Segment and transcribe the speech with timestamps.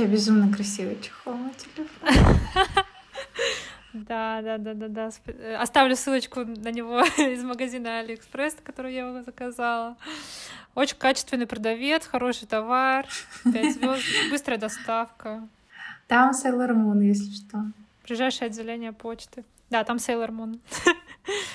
[0.00, 2.38] Вообще безумно красивый чехол на телефон.
[3.92, 5.10] Да, да, да, да, да.
[5.26, 9.96] Э, оставлю ссылочку на него из магазина Алиэкспресс, который я его заказала.
[10.74, 13.06] Очень качественный продавец, хороший товар,
[13.44, 15.46] 5 звезд, быстрая доставка.
[16.06, 17.64] Там Sailor Moon, если что.
[18.06, 19.44] Ближайшее отделение почты.
[19.68, 20.60] Да, там Sailor Moon.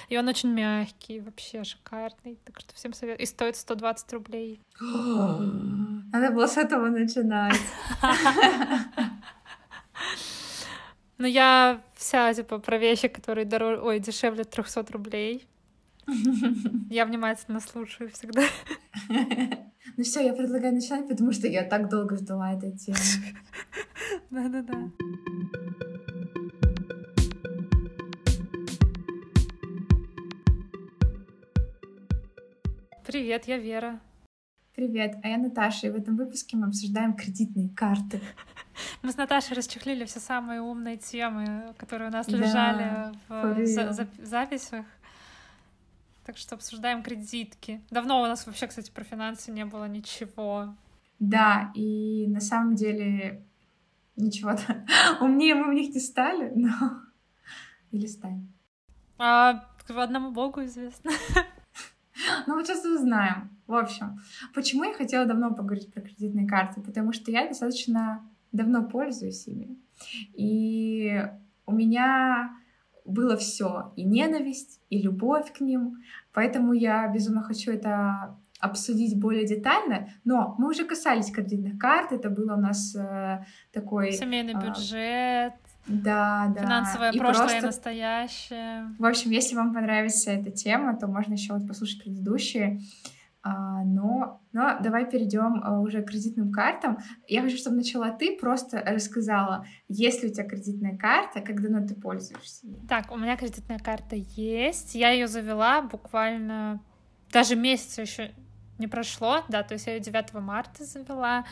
[0.09, 2.37] И он очень мягкий, вообще шикарный.
[2.43, 3.23] Так что всем советую.
[3.23, 4.61] И стоит 120 рублей.
[4.79, 7.59] Надо было с этого начинать.
[11.17, 13.81] Но я вся, типа, про вещи, которые дороже...
[13.81, 15.47] Ой, дешевле 300 рублей.
[16.89, 18.43] Я внимательно слушаю всегда.
[19.97, 22.97] Ну все, я предлагаю начинать, потому что я так долго ждала этой темы.
[24.29, 24.91] Да-да-да.
[33.15, 34.01] Привет, я Вера.
[34.75, 38.19] Привет, а я Наташа, и в этом выпуске мы обсуждаем кредитные карты.
[39.03, 43.93] Мы с Наташей расчехлили все самые умные темы, которые у нас да, лежали в за
[43.93, 44.85] за записях.
[46.25, 47.81] Так что обсуждаем кредитки.
[47.89, 50.75] Давно у нас вообще, кстати, про финансы не было ничего.
[51.17, 53.45] Да, и на самом деле
[54.17, 54.85] ничего-то
[55.21, 56.99] умнее мы в них не стали, но...
[57.91, 58.45] Или стали.
[59.17, 61.11] А одному богу известно.
[62.47, 63.49] Ну, вот сейчас узнаем.
[63.67, 64.19] В общем,
[64.53, 66.81] почему я хотела давно поговорить про кредитные карты?
[66.81, 69.77] Потому что я достаточно давно пользуюсь ими.
[70.33, 71.21] И
[71.65, 72.55] у меня
[73.05, 76.03] было все и ненависть, и любовь к ним.
[76.33, 82.29] Поэтому я безумно хочу это обсудить более детально, но мы уже касались кредитных карт, это
[82.29, 84.13] было у нас э, такой...
[84.13, 85.53] Семейный э, бюджет,
[85.87, 86.61] да, да.
[86.61, 87.57] Финансовое и прошлое просто...
[87.57, 88.95] и настоящее.
[88.97, 92.81] В общем, если вам понравится эта тема, то можно еще вот послушать предыдущие.
[93.47, 96.97] А, но, но давай перейдем а, уже к кредитным картам.
[97.27, 101.85] Я хочу, чтобы начала ты, просто рассказала, есть ли у тебя кредитная карта, как давно
[101.85, 102.65] ты пользуешься?
[102.89, 104.95] Так, у меня кредитная карта есть.
[104.95, 106.81] Я ее завела буквально
[107.31, 108.31] даже месяца еще
[108.79, 111.45] не прошло, да, то есть я ее 9 марта завела,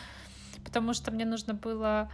[0.63, 2.09] потому что мне нужно было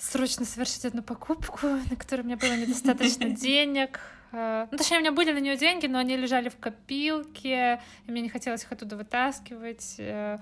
[0.00, 4.00] срочно совершить одну покупку, на которую у меня было недостаточно денег.
[4.32, 8.10] Э, ну, точнее, у меня были на нее деньги, но они лежали в копилке, и
[8.10, 9.96] мне не хотелось их оттуда вытаскивать.
[9.98, 10.38] Э,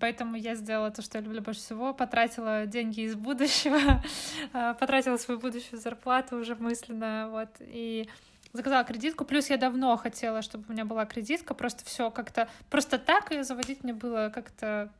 [0.00, 1.94] поэтому я сделала то, что я люблю больше всего.
[1.94, 4.02] Потратила деньги из будущего,
[4.52, 8.08] э, потратила свою будущую зарплату уже мысленно, вот, и
[8.52, 9.24] заказала кредитку.
[9.24, 12.48] Плюс я давно хотела, чтобы у меня была кредитка, просто все как-то...
[12.70, 14.90] Просто так ее заводить мне было как-то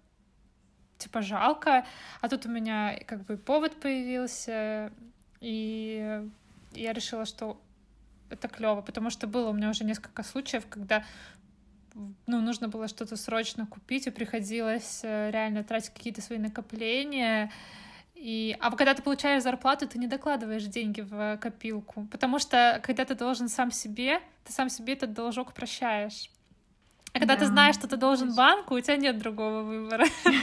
[0.99, 1.85] типа жалко,
[2.21, 4.93] а тут у меня как бы повод появился,
[5.41, 6.23] и
[6.73, 7.61] я решила, что
[8.31, 11.05] это клево, потому что было у меня уже несколько случаев, когда
[12.27, 17.51] ну, нужно было что-то срочно купить, и приходилось э, реально тратить какие-то свои накопления.
[18.15, 18.57] И...
[18.61, 23.15] А когда ты получаешь зарплату, ты не докладываешь деньги в копилку, потому что когда ты
[23.15, 26.31] должен сам себе, ты сам себе этот должок прощаешь.
[27.17, 27.41] А когда да.
[27.41, 30.07] ты знаешь, что ты должен банку, у тебя нет другого выбора.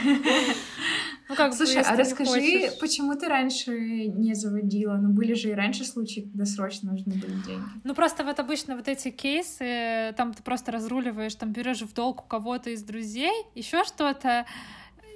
[1.26, 3.72] Ну как Слушай, а расскажи, почему ты раньше
[4.08, 4.96] не заводила?
[4.96, 7.64] Ну были же и раньше случаи, когда срочно нужны были деньги.
[7.82, 12.26] Ну просто вот обычно вот эти кейсы, там ты просто разруливаешь, там берешь в долг
[12.26, 14.44] у кого-то из друзей, еще что-то,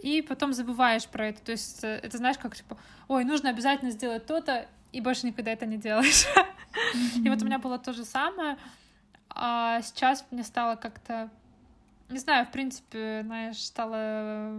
[0.02, 1.42] и потом забываешь про это.
[1.42, 5.50] То есть э, это знаешь, как типа, ой, нужно обязательно сделать то-то, и больше никогда
[5.52, 6.26] это не делаешь.
[7.22, 8.56] И вот у меня было то же самое.
[9.28, 11.30] А сейчас мне стало как-то
[12.08, 14.52] не знаю, в принципе, знаешь, стало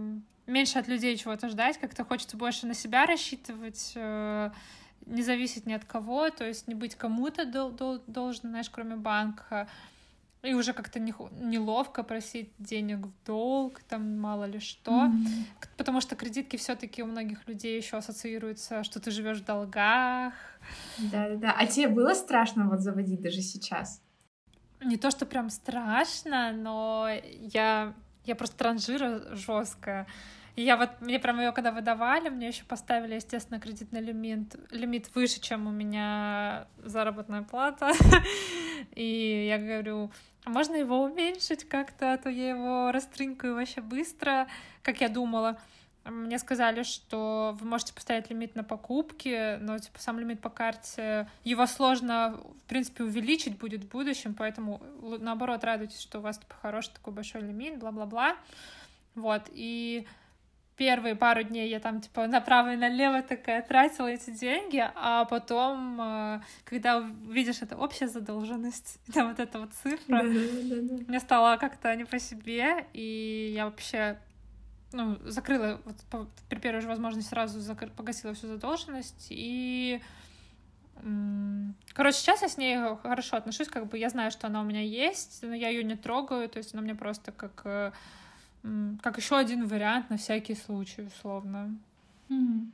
[0.46, 4.50] меньше от людей чего-то ждать, как-то хочется больше на себя рассчитывать, э,
[5.06, 8.96] не зависеть ни от кого, то есть не быть кому-то дол- дол- должен, знаешь, кроме
[8.96, 9.68] банка.
[10.42, 14.90] И уже как-то не, неловко просить денег в долг, там мало ли что.
[14.90, 15.44] Mm-hmm.
[15.76, 20.32] Потому что кредитки все-таки у многих людей еще ассоциируются, что ты живешь в долгах.
[20.96, 21.54] Да, да, да.
[21.58, 24.00] А тебе было страшно вот заводить даже сейчас?
[24.82, 27.08] Не то, что прям страшно, но
[27.40, 30.06] я, я просто транжира жесткая.
[30.56, 35.14] И я вот, мне прям ее когда выдавали, мне еще поставили, естественно, кредитный лимит, лимит
[35.14, 37.92] выше, чем у меня заработная плата.
[38.94, 40.10] И я говорю,
[40.44, 44.48] а можно его уменьшить как-то, а то я его растринкаю вообще быстро,
[44.82, 45.58] как я думала.
[46.04, 51.28] Мне сказали, что вы можете поставить лимит на покупки, но типа сам лимит по карте
[51.44, 54.82] его сложно, в принципе, увеличить будет в будущем, поэтому
[55.20, 58.36] наоборот радуйтесь, что у вас типа хороший такой большой лимит, бла-бла-бла.
[59.14, 60.06] Вот, и
[60.80, 66.00] первые пару дней я там типа направо и налево такая тратила эти деньги, а потом,
[66.00, 72.06] э, когда видишь это общая задолженность, там вот эта вот цифра, мне стало как-то не
[72.06, 74.16] по себе, и я вообще
[74.92, 77.90] ну, закрыла вот, по, при первой же возможности сразу закр...
[77.90, 80.00] погасила всю задолженность и
[81.94, 84.82] Короче, сейчас я с ней хорошо отношусь, как бы я знаю, что она у меня
[84.82, 87.92] есть, но я ее не трогаю, то есть она мне просто как, э,
[89.02, 91.74] как еще один вариант на всякий случай, условно.
[92.28, 92.70] Mm.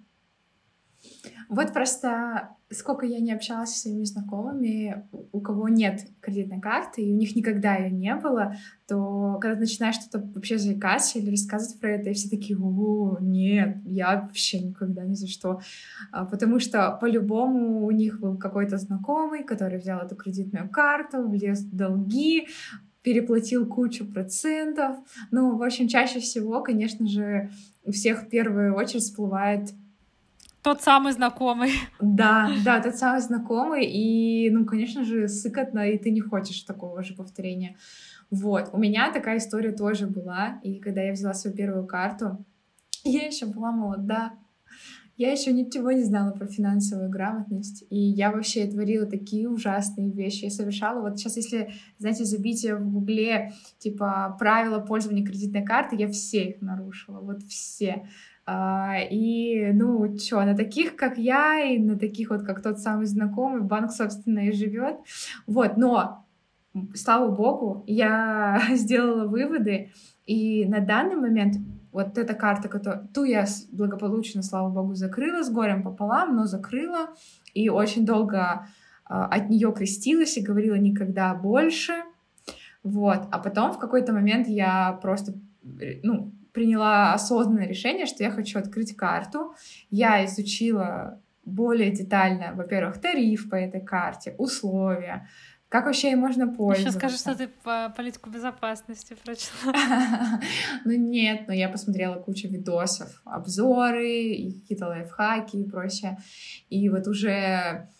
[1.48, 7.12] Вот просто сколько я не общалась со своими знакомыми, у кого нет кредитной карты, и
[7.12, 8.56] у них никогда ее не было,
[8.88, 13.18] то когда ты начинаешь что-то вообще заикаться или рассказывать про это, и все такие, о,
[13.20, 15.60] нет, я вообще никогда ни за что.
[16.10, 21.60] А, потому что по-любому у них был какой-то знакомый, который взял эту кредитную карту, влез
[21.60, 22.48] в долги,
[23.02, 24.96] переплатил кучу процентов.
[25.30, 27.50] Ну, в общем, чаще всего, конечно же,
[27.84, 29.70] у всех в первую очередь всплывает
[30.66, 31.70] тот самый знакомый.
[32.00, 33.84] Да, да, тот самый знакомый.
[33.84, 37.76] И, ну, конечно же, сыкотно, и ты не хочешь такого же повторения.
[38.32, 38.70] Вот.
[38.72, 40.58] У меня такая история тоже была.
[40.64, 42.44] И когда я взяла свою первую карту,
[43.04, 44.32] я еще была молода.
[45.16, 50.44] Я еще ничего не знала про финансовую грамотность, и я вообще творила такие ужасные вещи.
[50.44, 56.08] Я совершала, вот сейчас, если, знаете, забить в гугле, типа, правила пользования кредитной карты, я
[56.08, 58.06] все их нарушила, вот все.
[58.48, 63.06] А, и, ну, что, на таких, как я, и на таких вот, как тот самый
[63.06, 64.96] знакомый, банк, собственно, и живет.
[65.48, 66.24] Вот, но,
[66.94, 69.90] слава богу, я сделала выводы,
[70.26, 71.56] и на данный момент
[71.90, 77.08] вот эта карта, которую, ту я благополучно, слава богу, закрыла с горем пополам, но закрыла,
[77.52, 78.68] и очень долго
[79.04, 81.94] а, от нее крестилась и говорила никогда больше.
[82.82, 83.26] Вот.
[83.32, 85.32] А потом в какой-то момент я просто,
[86.02, 89.54] ну, приняла осознанное решение, что я хочу открыть карту.
[89.90, 95.28] Я изучила более детально, во-первых, тариф по этой карте, условия,
[95.68, 96.92] как вообще ей можно пользоваться.
[96.92, 100.40] Сейчас скажу, что ты по политику безопасности прочла.
[100.86, 106.16] Ну нет, но я посмотрела кучу видосов, обзоры, какие-то лайфхаки и прочее.
[106.70, 107.90] И вот уже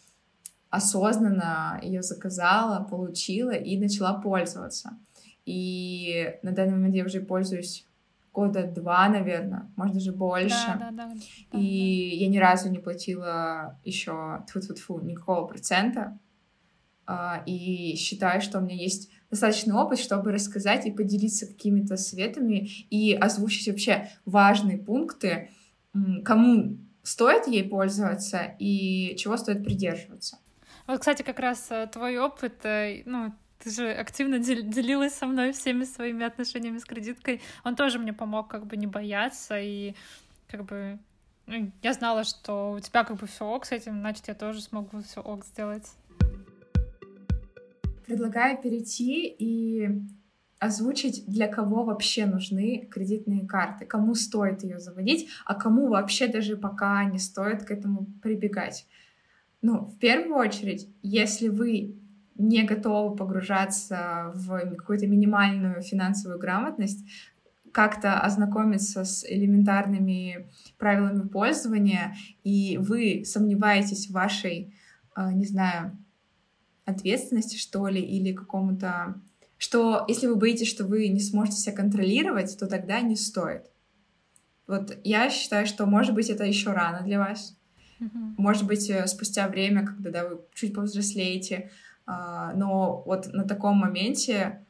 [0.71, 4.97] осознанно ее заказала, получила и начала пользоваться.
[5.45, 7.87] И на данный момент я уже пользуюсь
[8.37, 10.67] года два, наверное, может даже больше.
[10.79, 12.25] Да, да, да, да, и да.
[12.25, 16.19] я ни разу не платила еще тьфу -тьфу -тьфу, никакого процента.
[17.07, 22.69] А, и считаю, что у меня есть достаточный опыт, чтобы рассказать и поделиться какими-то советами
[22.91, 25.49] и озвучить вообще важные пункты,
[26.25, 30.39] кому стоит ей пользоваться и чего стоит придерживаться.
[30.87, 35.53] Вот, кстати, как раз э, твой опыт, э, ну, ты же активно делилась со мной
[35.53, 37.41] всеми своими отношениями с кредиткой.
[37.65, 39.95] Он тоже мне помог как бы не бояться и
[40.49, 40.99] как бы
[41.47, 44.61] ну, я знала, что у тебя как бы все ок с этим, значит, я тоже
[44.61, 45.93] смогу все ок сделать.
[48.05, 49.89] Предлагаю перейти и
[50.59, 56.57] озвучить, для кого вообще нужны кредитные карты, кому стоит ее заводить, а кому вообще даже
[56.57, 58.87] пока не стоит к этому прибегать.
[59.63, 61.97] Ну, в первую очередь, если вы
[62.39, 67.05] не готовы погружаться в какую-то минимальную финансовую грамотность,
[67.73, 70.49] как-то ознакомиться с элементарными
[70.79, 74.75] правилами пользования, и вы сомневаетесь в вашей,
[75.15, 75.99] а, не знаю,
[76.87, 79.21] ответственности, что ли, или какому-то...
[79.59, 83.71] Что если вы боитесь, что вы не сможете себя контролировать, то тогда не стоит.
[84.67, 87.59] Вот я считаю, что, может быть, это еще рано для вас.
[88.01, 88.35] Mm-hmm.
[88.39, 91.71] Может быть, э, спустя время, когда да, вы чуть повзрослеете,
[92.07, 94.65] но вот на таком моменте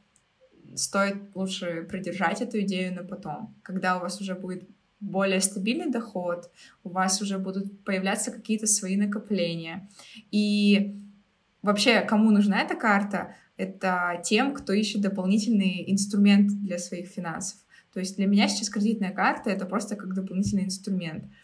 [0.75, 4.69] стоит лучше придержать эту идею на потом, когда у вас уже будет
[5.01, 6.51] более стабильный доход,
[6.83, 9.89] у вас уже будут появляться какие-то свои накопления.
[10.31, 10.99] И
[11.63, 13.35] вообще, кому нужна эта карта?
[13.57, 17.59] Это тем, кто ищет дополнительный инструмент для своих финансов.
[17.93, 21.25] То есть для меня сейчас кредитная карта— это просто как дополнительный инструмент—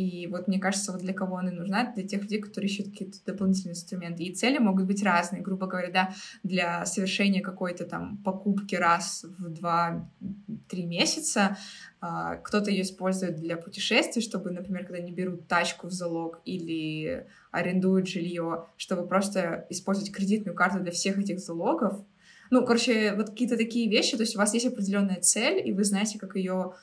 [0.00, 3.18] и вот мне кажется, вот для кого она нужна, для тех людей, которые ищут какие-то
[3.26, 4.22] дополнительные инструменты.
[4.22, 9.50] И цели могут быть разные, грубо говоря, да, для совершения какой-то там покупки раз в
[9.50, 11.58] два-три месяца.
[12.00, 17.26] А, кто-то ее использует для путешествий, чтобы, например, когда они берут тачку в залог или
[17.50, 22.02] арендуют жилье, чтобы просто использовать кредитную карту для всех этих залогов.
[22.50, 25.84] Ну, короче, вот какие-то такие вещи, то есть у вас есть определенная цель, и вы
[25.84, 26.74] знаете, как ее а,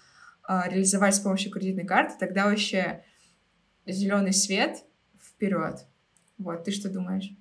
[0.48, 3.04] реализовать с помощью кредитной карты, тогда вообще
[3.86, 4.84] зеленый свет
[5.22, 5.86] вперед.
[6.38, 7.32] Вот, ты что думаешь?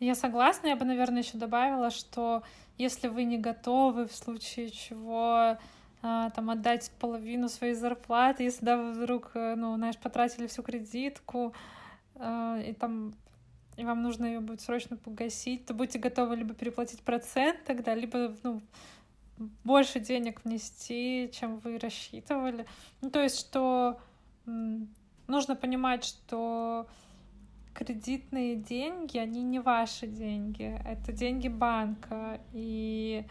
[0.00, 2.42] Я согласна, я бы, наверное, еще добавила, что
[2.76, 5.56] если вы не готовы в случае чего
[6.02, 10.62] а, там отдать половину своей зарплаты, если да, вы вдруг, э, ну, знаешь, потратили всю
[10.62, 11.54] кредитку,
[12.16, 13.14] а, и там
[13.76, 18.34] и вам нужно ее будет срочно погасить, то будьте готовы либо переплатить процент тогда, либо,
[18.42, 18.62] ну,
[19.38, 22.66] больше денег внести, чем вы рассчитывали.
[23.00, 23.98] Ну, то есть, что
[25.26, 26.86] нужно понимать, что
[27.74, 32.40] кредитные деньги, они не ваши деньги, это деньги банка.
[32.52, 33.24] И,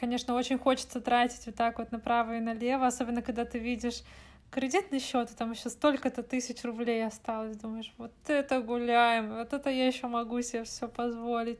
[0.00, 4.02] конечно, очень хочется тратить вот так вот направо и налево, особенно когда ты видишь
[4.50, 7.56] кредитный счет, и там еще столько-то тысяч рублей осталось.
[7.56, 11.58] Думаешь, вот это гуляем, вот это я еще могу себе все позволить.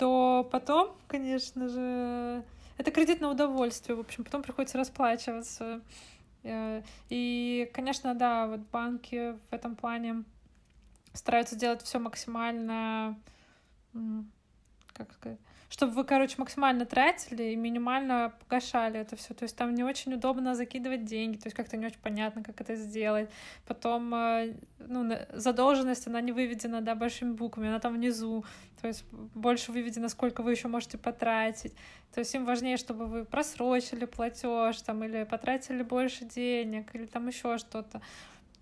[0.00, 2.42] То потом, конечно же,
[2.78, 5.82] это кредитное удовольствие, в общем, потом приходится расплачиваться.
[6.42, 6.80] Э,
[7.10, 10.24] и, конечно, да, вот банки в этом плане
[11.12, 13.20] стараются делать все максимально,
[14.94, 15.38] как сказать,
[15.70, 19.34] чтобы вы, короче, максимально тратили и минимально погашали это все.
[19.34, 22.60] То есть там не очень удобно закидывать деньги, то есть как-то не очень понятно, как
[22.60, 23.30] это сделать.
[23.66, 28.44] Потом, э, ну, задолженность, она не выведена, да, большими буквами, она там внизу,
[28.80, 31.72] то есть больше выведено, сколько вы еще можете потратить.
[32.12, 37.28] То есть им важнее, чтобы вы просрочили платеж там или потратили больше денег или там
[37.28, 38.02] еще что-то.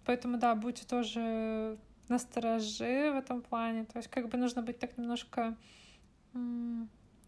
[0.04, 3.86] Поэтому, да, будьте тоже насторожи в этом плане.
[3.86, 5.56] То есть как бы нужно быть так немножко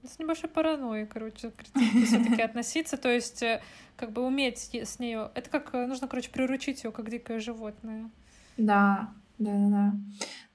[0.04, 3.60] с небольшой паранойей, короче, к критике все-таки относиться, то есть э,
[3.96, 5.30] как бы уметь с нею.
[5.34, 8.10] Это как э, нужно, короче, приручить ее как дикое животное.
[8.56, 9.94] Да, да, да, да.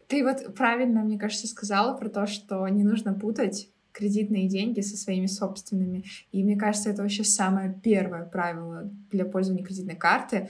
[0.08, 4.98] Ты вот правильно, мне кажется, сказала про то, что не нужно путать кредитные деньги со
[4.98, 6.04] своими собственными.
[6.32, 10.50] И мне кажется, это вообще самое первое правило для пользования кредитной карты.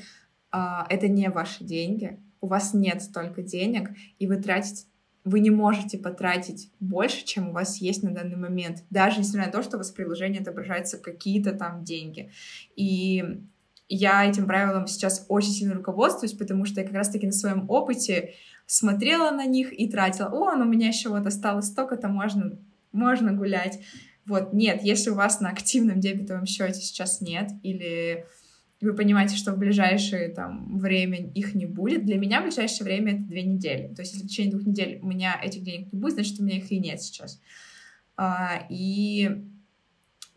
[0.51, 2.19] А, это не ваши деньги.
[2.41, 4.85] У вас нет столько денег, и вы тратите
[5.25, 9.51] вы не можете потратить больше, чем у вас есть на данный момент, даже несмотря на
[9.51, 12.29] то, что у вас в приложении отображаются какие-то там деньги.
[12.75, 13.23] И
[13.89, 18.35] я этим правилом сейчас очень сильно руководствуюсь, потому что я как раз-таки на своем опыте
[18.67, 20.27] смотрела на них и тратила.
[20.27, 22.59] О, ну у меня еще вот осталось столько-то, можно,
[22.91, 23.79] можно гулять.
[24.27, 28.25] Вот, нет, если у вас на активном дебетовом счете сейчас нет, или
[28.85, 32.05] вы понимаете, что в ближайшее там, время их не будет.
[32.05, 33.93] Для меня в ближайшее время это две недели.
[33.93, 36.43] То есть если в течение двух недель у меня этих денег не будет, значит, у
[36.43, 37.41] меня их и нет сейчас.
[38.17, 39.43] А, и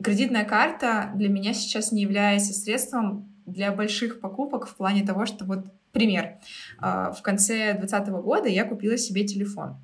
[0.02, 5.44] кредитная карта для меня сейчас не является средством для больших покупок в плане того, что
[5.44, 6.38] вот пример.
[6.78, 9.76] А, в конце 2020 года я купила себе телефон.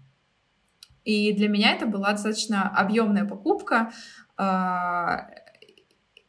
[1.05, 3.93] И для меня это была достаточно объемная покупка,
[4.37, 5.29] а,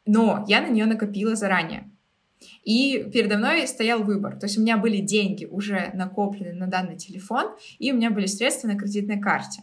[0.04, 1.90] но я на нее накопила заранее.
[2.64, 4.36] И передо мной стоял выбор.
[4.38, 7.46] То есть у меня были деньги уже накоплены на данный телефон,
[7.78, 9.62] и у меня были средства на кредитной карте.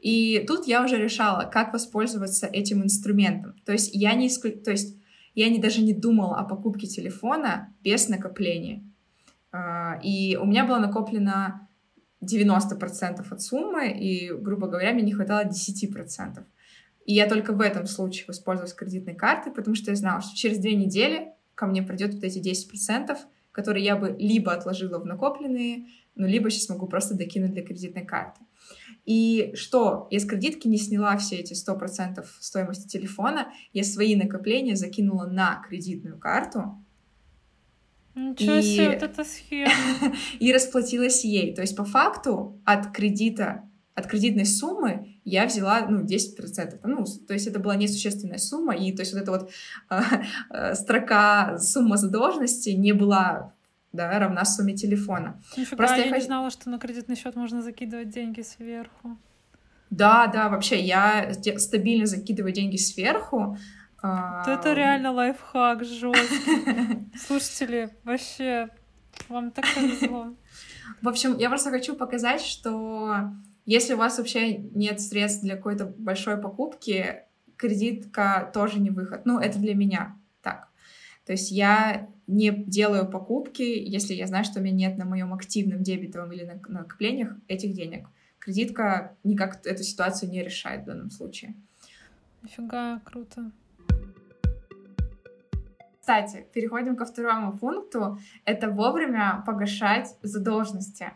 [0.00, 3.54] И тут я уже решала, как воспользоваться этим инструментом.
[3.64, 4.52] То есть я не, исклю...
[4.52, 4.96] То есть
[5.34, 8.84] я не, даже не думала о покупке телефона без накопления.
[9.50, 11.68] А, и у меня было накоплено
[12.22, 16.44] 90% от суммы, и, грубо говоря, мне не хватало 10%.
[17.04, 20.58] И я только в этом случае воспользовалась кредитной картой, потому что я знала, что через
[20.58, 23.16] две недели ко мне придет вот эти 10%,
[23.52, 28.04] которые я бы либо отложила в накопленные, ну, либо сейчас могу просто докинуть для кредитной
[28.04, 28.40] карты.
[29.04, 30.08] И что?
[30.10, 35.62] Я с кредитки не сняла все эти 100% стоимости телефона, я свои накопления закинула на
[35.68, 36.84] кредитную карту,
[38.16, 38.62] Ничего и...
[38.62, 39.72] себе, вот эта схема.
[40.40, 41.54] и расплатилась ей.
[41.54, 46.80] То есть, по факту, от кредита от кредитной суммы я взяла, ну, 10%.
[46.84, 49.50] Ну, то есть это была несущественная сумма, и то есть вот эта вот
[50.50, 53.52] э, строка сумма задолженности не была
[53.92, 55.40] да, равна сумме телефона.
[55.56, 59.18] Нифига, Просто я, я не знала, что на кредитный счет можно закидывать деньги сверху.
[59.90, 63.58] Да, да, вообще я стабильно закидываю деньги сверху.
[64.02, 67.16] Вот это реально лайфхак жесткий.
[67.26, 68.68] Слушатели, вообще,
[69.28, 70.34] вам так повезло.
[71.02, 73.32] В общем, я просто хочу показать, что
[73.64, 77.22] если у вас вообще нет средств для какой-то большой покупки,
[77.56, 79.24] кредитка тоже не выход.
[79.24, 80.68] Ну, это для меня так.
[81.24, 85.32] То есть я не делаю покупки, если я знаю, что у меня нет на моем
[85.32, 88.08] активном дебетовом или на накоплениях этих денег.
[88.38, 91.54] Кредитка никак эту ситуацию не решает в данном случае.
[92.42, 93.52] Нифига, круто.
[96.02, 98.18] Кстати, переходим ко второму пункту.
[98.44, 101.12] Это вовремя погашать задолженности.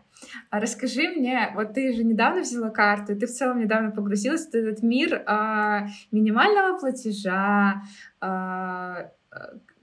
[0.49, 4.55] А расскажи мне, вот ты же недавно взяла карту, ты в целом недавно погрузилась в
[4.55, 7.81] этот мир а, минимального платежа,
[8.21, 9.11] а,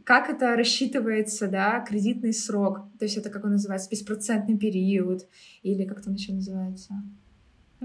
[0.05, 5.29] как это рассчитывается, да, кредитный срок, то есть это как он называется, беспроцентный период,
[5.63, 6.95] или как там еще называется?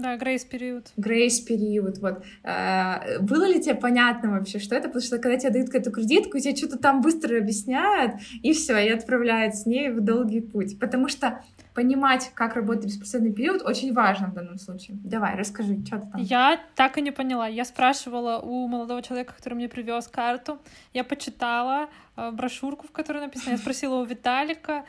[0.02, 0.92] Да, грейс-период.
[0.96, 2.22] Грейс-период, вот.
[2.42, 4.88] А, было ли тебе понятно вообще, что это?
[4.88, 8.88] Потому что когда тебе дают какую-то кредитку, тебе что-то там быстро объясняют, и все, и
[8.88, 10.78] отправляют с ней в долгий путь.
[10.78, 11.42] Потому что
[11.74, 14.98] понимать, как работает беспроцентный период, очень важно в данном случае.
[15.02, 16.20] Давай, расскажи, что ты там.
[16.20, 17.46] Я так и не поняла.
[17.46, 20.58] Я спрашивала у молодого человека, который мне привез карту.
[20.92, 23.52] Я почитала э, брошюрку, в которой написано.
[23.52, 24.84] Я спросила у Виталика.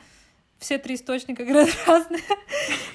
[0.62, 2.22] Все три источника говорят разные.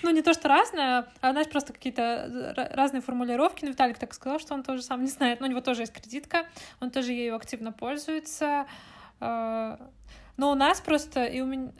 [0.01, 3.65] ну, не то, что разные, а, знаешь, просто какие-то разные формулировки.
[3.65, 5.41] Но Виталик так сказал, что он тоже сам не знает.
[5.41, 6.45] Но у него тоже есть кредитка,
[6.79, 8.67] он тоже ею активно пользуется.
[9.19, 9.75] Э,
[10.37, 11.73] но у нас просто, и у меня,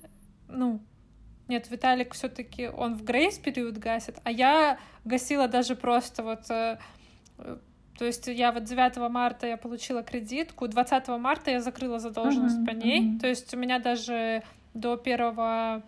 [0.50, 0.82] ну,
[1.48, 6.77] нет, Виталик все-таки он в грейс период гасит, а я гасила даже просто вот э,
[7.98, 12.65] то есть я вот 9 марта я получила кредитку, 20 марта я закрыла задолженность uh-huh,
[12.65, 13.01] по ней.
[13.01, 13.20] Uh-huh.
[13.20, 14.44] То есть у меня даже
[14.79, 15.84] до первого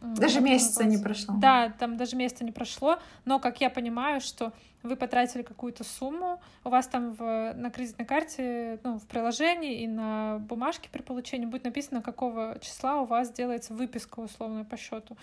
[0.00, 1.34] даже месяца не прошло.
[1.38, 4.52] Да, там даже месяца не прошло, но как я понимаю, что
[4.82, 9.86] вы потратили какую-то сумму, у вас там в, на кредитной карте, ну, в приложении и
[9.86, 15.16] на бумажке при получении будет написано, какого числа у вас делается выписка условно по счету.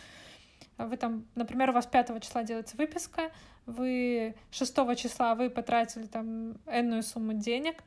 [0.80, 3.30] Вы там, например, у вас 5 числа делается выписка,
[3.68, 7.84] вы 6 числа вы потратили там энную сумму денег,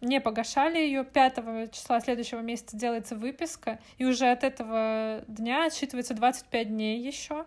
[0.00, 6.14] не погашали ее, 5 числа следующего месяца делается выписка, и уже от этого дня отсчитывается
[6.14, 7.46] 25 дней еще.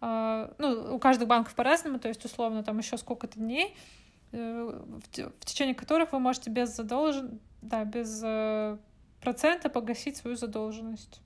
[0.00, 3.74] А, ну, у каждых банков по-разному, то есть, условно, там еще сколько-то дней,
[4.32, 4.82] э,
[5.40, 7.40] в течение которых вы можете без задолжен...
[7.62, 8.76] да, без э,
[9.20, 11.20] процента погасить свою задолженность.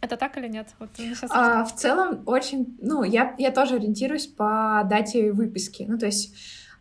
[0.00, 0.68] Это так или нет?
[0.80, 0.90] Вот
[1.30, 5.84] а, в целом очень, ну, я, я тоже ориентируюсь по дате выписки.
[5.88, 6.34] Ну, то есть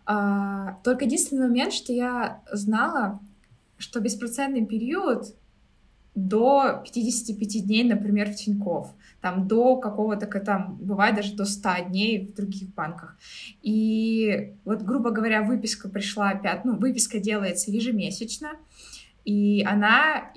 [0.06, 3.20] а, только единственный момент, что я знала,
[3.78, 5.36] что беспроцентный период
[6.16, 8.90] до 55 дней, например, в Тинькофф,
[9.22, 13.18] там до какого-то, там бывает даже до 100 дней в других банках.
[13.62, 18.52] И вот, грубо говоря, выписка пришла опять, ну, выписка делается ежемесячно,
[19.24, 20.32] и она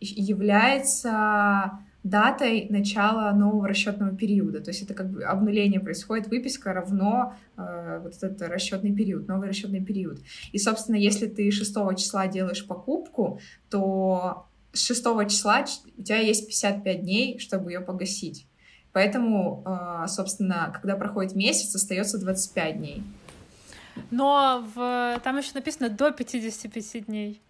[0.00, 4.60] является датой начала нового расчетного периода.
[4.60, 9.48] То есть это как бы обнуление происходит, выписка равно э, вот этот расчетный период, новый
[9.48, 10.20] расчетный период.
[10.52, 15.64] И, собственно, если ты 6 числа делаешь покупку, то с 6 числа
[15.96, 18.46] у тебя есть 55 дней, чтобы ее погасить.
[18.92, 23.02] Поэтому, э, собственно, когда проходит месяц, остается 25 дней.
[24.10, 25.20] Но в...
[25.24, 27.40] там еще написано до 55 дней.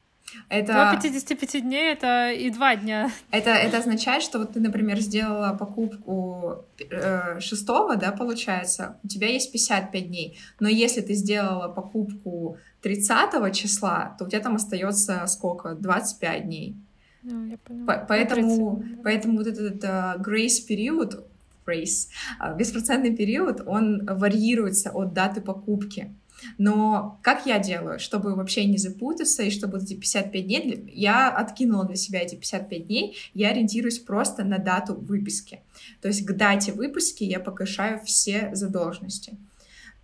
[0.49, 0.93] Это...
[0.95, 3.11] До 55 дней это и два дня.
[3.31, 9.29] Это, это означает, что вот ты, например, сделала покупку э, 6, да, получается, у тебя
[9.29, 10.39] есть 55 дней.
[10.61, 15.75] Но если ты сделала покупку 30 числа, то у тебя там остается сколько?
[15.75, 16.77] 25 дней.
[17.23, 18.07] Ну, я поняла.
[18.07, 21.27] Поэтому, 30, поэтому вот этот uh, grace период,
[21.67, 22.09] grace,
[22.41, 26.15] uh, беспроцентный период, он варьируется от даты покупки.
[26.59, 31.85] Но как я делаю, чтобы вообще не запутаться, и чтобы эти 55 дней, я откинула
[31.85, 35.61] для себя эти 55 дней, я ориентируюсь просто на дату выписки.
[36.01, 39.37] То есть к дате выписки я погашаю все задолженности.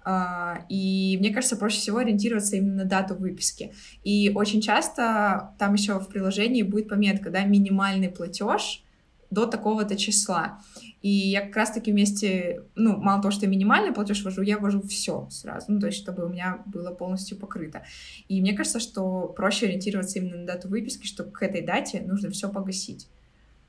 [0.03, 3.75] Uh, и мне кажется, проще всего ориентироваться именно на дату выписки.
[4.03, 8.83] И очень часто там еще в приложении будет пометка, да, минимальный платеж
[9.31, 10.61] до такого-то числа.
[11.03, 14.83] И я как раз-таки вместе, ну, мало того, что я минимальный платеж вожу, я вожу
[14.83, 17.83] все сразу, ну, то есть чтобы у меня было полностью покрыто.
[18.29, 22.31] И мне кажется, что проще ориентироваться именно на дату выписки, что к этой дате нужно
[22.31, 23.09] все погасить.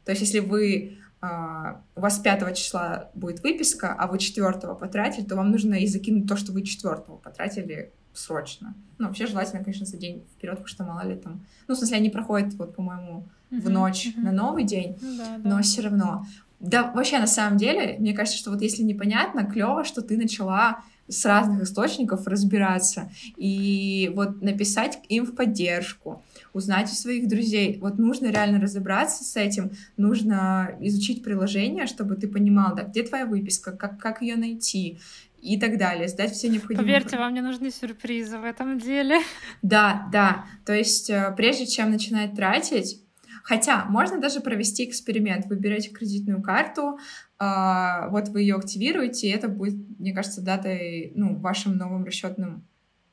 [0.05, 5.23] То есть если вы Uh, у вас 5 числа будет выписка, а вы 4 потратили,
[5.23, 8.73] то вам нужно и закинуть то, что вы 4 потратили срочно.
[8.97, 11.45] Ну, вообще желательно, конечно, за день вперед, потому что мало ли там...
[11.67, 14.21] Ну, в смысле, они проходят, вот, по-моему, в ночь uh-huh.
[14.21, 15.49] на новый день, ну, да, да.
[15.49, 16.25] но все равно.
[16.59, 20.83] Да, вообще, на самом деле, мне кажется, что вот если непонятно, клево, что ты начала
[21.11, 27.77] с разных источников разбираться и вот написать им в поддержку, узнать у своих друзей.
[27.81, 33.25] Вот нужно реально разобраться с этим, нужно изучить приложение, чтобы ты понимал, да, где твоя
[33.25, 34.99] выписка, как, как ее найти
[35.41, 36.85] и так далее, сдать все необходимые...
[36.85, 39.19] Поверьте, вам не нужны сюрпризы в этом деле.
[39.61, 40.45] Да, да.
[40.65, 43.01] То есть э, прежде чем начинать тратить,
[43.43, 45.47] Хотя можно даже провести эксперимент.
[45.47, 46.99] Вы берете кредитную карту,
[47.39, 52.67] э, вот вы ее активируете, и это будет, мне кажется, датой, ну, вашим новым расчетным,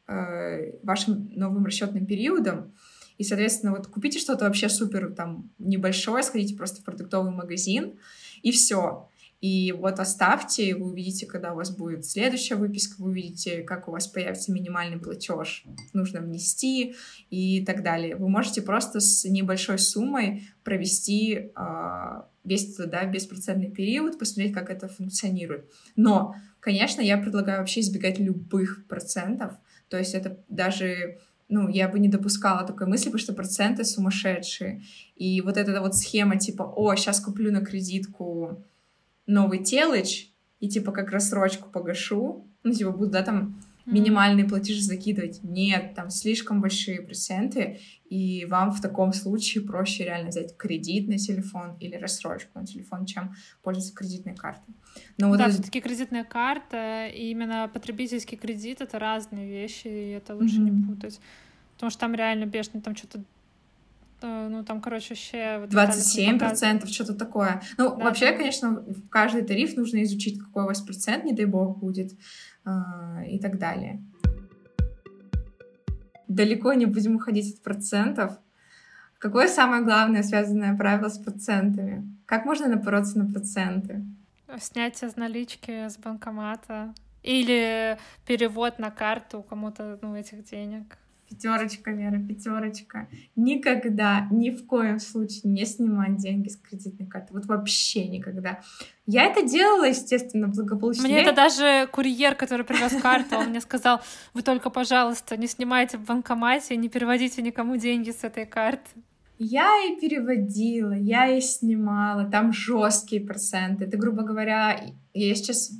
[0.06, 2.74] э, вашим новым расчетным периодом.
[3.16, 7.98] И, соответственно, вот купите что-то вообще супер там небольшое, сходите просто в продуктовый магазин,
[8.42, 9.07] и все.
[9.40, 13.92] И вот оставьте, вы увидите, когда у вас будет следующая выписка, вы увидите, как у
[13.92, 16.96] вас появится минимальный платеж, нужно внести
[17.30, 18.16] и так далее.
[18.16, 24.70] Вы можете просто с небольшой суммой провести э, весь этот да, беспроцентный период, посмотреть, как
[24.70, 25.70] это функционирует.
[25.94, 29.52] Но, конечно, я предлагаю вообще избегать любых процентов,
[29.88, 31.18] то есть это даже
[31.50, 34.82] ну, я бы не допускала такой мысли, потому что проценты сумасшедшие.
[35.16, 38.66] И вот эта вот схема типа, о, сейчас куплю на кредитку
[39.28, 45.40] новый телыч, и типа как рассрочку погашу, ну, типа буду, да, там минимальные платежи закидывать.
[45.42, 47.78] Нет, там слишком большие проценты,
[48.10, 53.06] и вам в таком случае проще реально взять кредит на телефон или рассрочку на телефон,
[53.06, 54.74] чем пользоваться кредитной картой.
[55.16, 55.54] Но вот да, это...
[55.54, 60.70] все-таки кредитная карта и именно потребительский кредит это разные вещи, и это лучше mm-hmm.
[60.70, 61.20] не путать.
[61.74, 63.22] Потому что там реально бешено, там что-то
[64.26, 65.58] ну, там, короче, вообще...
[65.60, 67.62] Вот 27 процентов, что-то такое.
[67.76, 68.36] Ну, да, вообще, да.
[68.36, 72.12] конечно, в каждый тариф нужно изучить, какой у вас процент, не дай бог, будет,
[72.64, 72.70] э,
[73.28, 74.02] и так далее.
[76.26, 78.38] Далеко не будем уходить от процентов.
[79.18, 82.08] Какое самое главное связанное правило с процентами?
[82.26, 84.04] Как можно напороться на проценты?
[84.58, 90.98] Снятие с налички с банкомата или перевод на карту кому-то ну, этих денег.
[91.28, 93.08] Пятерочка, Вера, пятерочка.
[93.36, 97.34] Никогда, ни в коем случае не снимать деньги с кредитной карты.
[97.34, 98.60] Вот вообще никогда.
[99.06, 101.04] Я это делала, естественно, благополучно.
[101.04, 104.00] Мне это даже курьер, который привез карту, он мне сказал,
[104.34, 108.90] вы только, пожалуйста, не снимайте в банкомате, не переводите никому деньги с этой карты.
[109.38, 113.84] Я и переводила, я и снимала, там жесткие проценты.
[113.84, 114.80] Это, грубо говоря,
[115.14, 115.70] я сейчас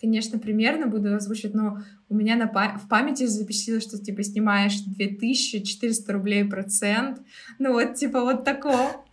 [0.00, 4.80] конечно, примерно буду озвучивать, но у меня на па- в памяти записалось, что, типа, снимаешь
[4.80, 7.20] 2400 рублей процент.
[7.58, 9.04] Ну, вот, типа, вот такого.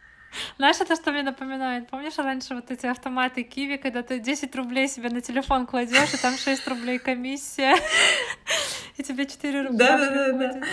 [0.58, 1.88] Знаешь, это что мне напоминает?
[1.89, 6.17] Помнишь раньше вот эти автоматы Киви, когда ты 10 рублей себе на телефон кладешь, и
[6.17, 7.76] там 6 рублей комиссия,
[8.98, 10.63] и тебе 4 рубля да, да, да, да.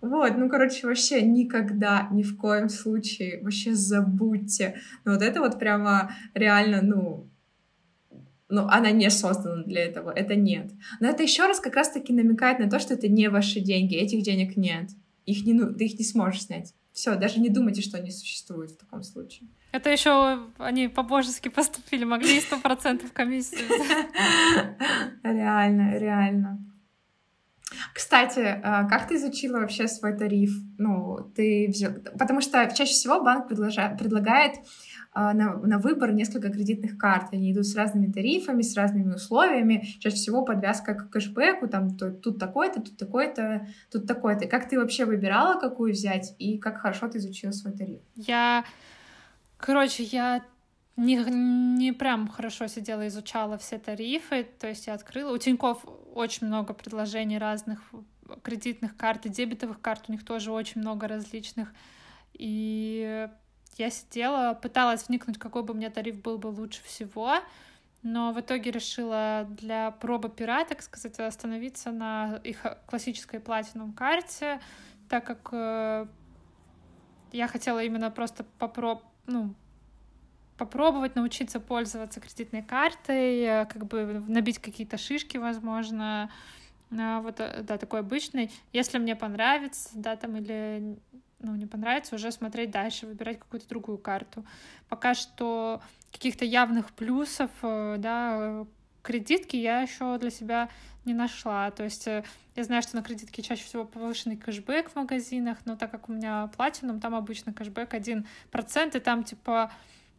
[0.00, 4.80] Вот, ну, короче, вообще никогда, ни в коем случае, вообще забудьте.
[5.04, 7.28] Ну, вот это вот прямо реально, ну,
[8.52, 10.72] ну, она не создана для этого, это нет.
[11.00, 14.22] Но это еще раз как раз-таки намекает на то, что это не ваши деньги, этих
[14.22, 14.90] денег нет.
[15.24, 16.74] Их не, ну, ты их не сможешь снять.
[16.92, 19.48] Все, даже не думайте, что они существуют в таком случае.
[19.72, 23.66] Это еще они по-божески поступили, могли сто процентов комиссию.
[25.22, 26.58] Реально, реально.
[27.94, 30.50] Кстати, а, как ты изучила вообще свой тариф?
[30.78, 31.92] Ну, ты взял...
[32.18, 34.60] Потому что чаще всего банк предлагает а,
[35.14, 37.32] на, на выбор несколько кредитных карт.
[37.32, 39.86] Они идут с разными тарифами, с разными условиями.
[39.98, 44.46] Чаще всего подвязка к кэшбэку, там то, тут такой-то, тут такой-то, тут такой-то.
[44.46, 48.00] Как ты вообще выбирала, какую взять, и как хорошо ты изучила свой тариф?
[48.16, 48.64] Я,
[49.58, 50.42] короче, я
[50.96, 55.34] не, не прям хорошо сидела, изучала все тарифы, то есть я открыла.
[55.34, 57.80] У Тинькофф очень много предложений разных
[58.42, 61.72] кредитных карт и дебетовых карт, у них тоже очень много различных.
[62.34, 62.91] И
[63.78, 67.36] я сидела, пыталась вникнуть, какой бы мне тариф был бы лучше всего,
[68.02, 74.60] но в итоге решила для пробы пера, так сказать, остановиться на их классической платиновом карте,
[75.08, 76.06] так как э,
[77.32, 79.02] я хотела именно просто попроб...
[79.26, 79.54] ну,
[80.58, 86.30] попробовать научиться пользоваться кредитной картой, э, как бы набить какие-то шишки, возможно,
[86.90, 88.50] вот, э, да, такой обычный.
[88.72, 90.98] Если мне понравится, да, там, или
[91.42, 94.44] ну, не понравится, уже смотреть дальше, выбирать какую-то другую карту.
[94.88, 98.64] Пока что каких-то явных плюсов, э, да,
[99.02, 100.68] кредитки я еще для себя
[101.04, 101.70] не нашла.
[101.70, 102.24] То есть э,
[102.54, 106.12] я знаю, что на кредитке чаще всего повышенный кэшбэк в магазинах, но так как у
[106.12, 109.72] меня платинум, там обычно кэшбэк 1%, и там типа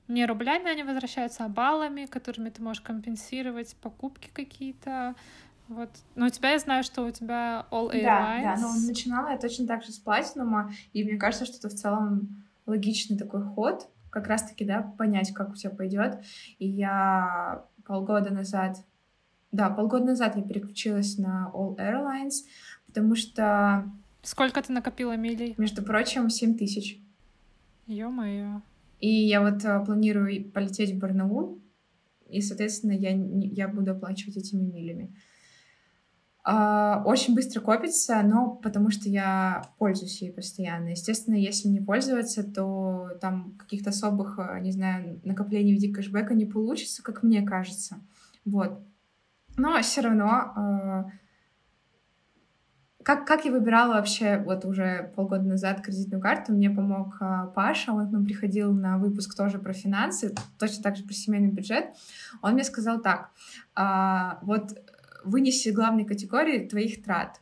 [0.07, 5.15] не рублями они возвращаются, а баллами, которыми ты можешь компенсировать покупки какие-то.
[5.67, 5.89] Вот.
[6.15, 8.04] Но у тебя я знаю, что у тебя All Airlines.
[8.04, 11.69] Да, да, но начинала я точно так же с платинума, и мне кажется, что это
[11.69, 16.19] в целом логичный такой ход, как раз-таки, да, понять, как у тебя пойдет.
[16.60, 18.78] И я полгода назад,
[19.52, 22.45] да, полгода назад я переключилась на All Airlines,
[22.88, 23.89] потому что...
[24.21, 25.56] Сколько ты накопила милей?
[25.58, 26.99] Между прочим, 7 тысяч.
[27.88, 28.62] Ё-моё.
[29.02, 31.60] И я вот а, планирую полететь в Барнаул,
[32.30, 35.13] и, соответственно, я, я буду оплачивать этими милями.
[36.45, 40.89] А, очень быстро копится, но потому что я пользуюсь ей постоянно.
[40.89, 46.34] Естественно, если не пользоваться, то там каких-то особых, а, не знаю, накоплений в виде кэшбэка
[46.34, 48.01] не получится, как мне кажется.
[48.45, 48.79] Вот.
[49.56, 51.12] Но все равно
[53.03, 57.91] как, как я выбирала вообще вот уже полгода назад кредитную карту, мне помог а, Паша,
[57.91, 61.86] он к нам приходил на выпуск тоже про финансы, точно так же про семейный бюджет.
[62.41, 63.32] Он мне сказал так,
[63.75, 64.77] а, вот
[65.23, 67.39] вынеси главные категории твоих трат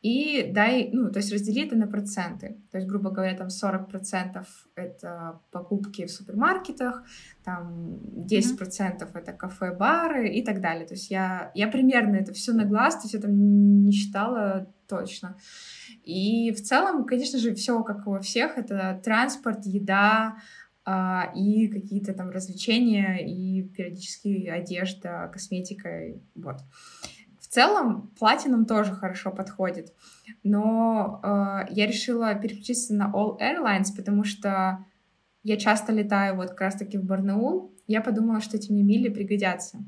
[0.00, 2.56] и дай, ну, то есть раздели это на проценты.
[2.70, 7.02] То есть, грубо говоря, там 40% это покупки в супермаркетах,
[7.42, 9.18] там 10% mm-hmm.
[9.18, 10.86] это кафе, бары и так далее.
[10.86, 14.72] То есть я, я примерно это все на глаз, то есть я там не считала
[14.86, 15.36] точно.
[16.04, 20.36] И в целом, конечно же, все как у всех, это транспорт, еда,
[20.84, 25.90] а, и какие-то там развлечения, и периодически одежда, косметика,
[26.36, 26.58] вот.
[27.48, 29.94] В целом, Platinum тоже хорошо подходит,
[30.42, 34.84] но э, я решила переключиться на All Airlines, потому что
[35.44, 37.74] я часто летаю вот как раз-таки в Барнаул.
[37.86, 39.78] Я подумала, что эти мне мили пригодятся.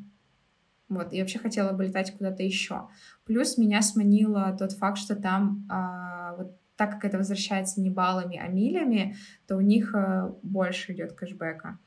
[0.89, 2.89] Вот, и вообще хотела бы летать куда-то еще.
[3.27, 8.41] Плюс меня сманило тот факт, что там, э, вот так как это возвращается не баллами,
[8.43, 11.79] а милями, то у них э, больше идет кэшбэка.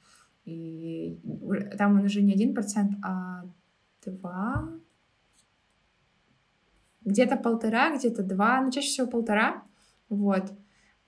[0.46, 1.20] И
[1.80, 3.44] там он уже не один процент, а
[4.06, 4.70] два
[7.06, 9.64] где-то полтора, где-то два, ну, чаще всего полтора,
[10.10, 10.52] вот.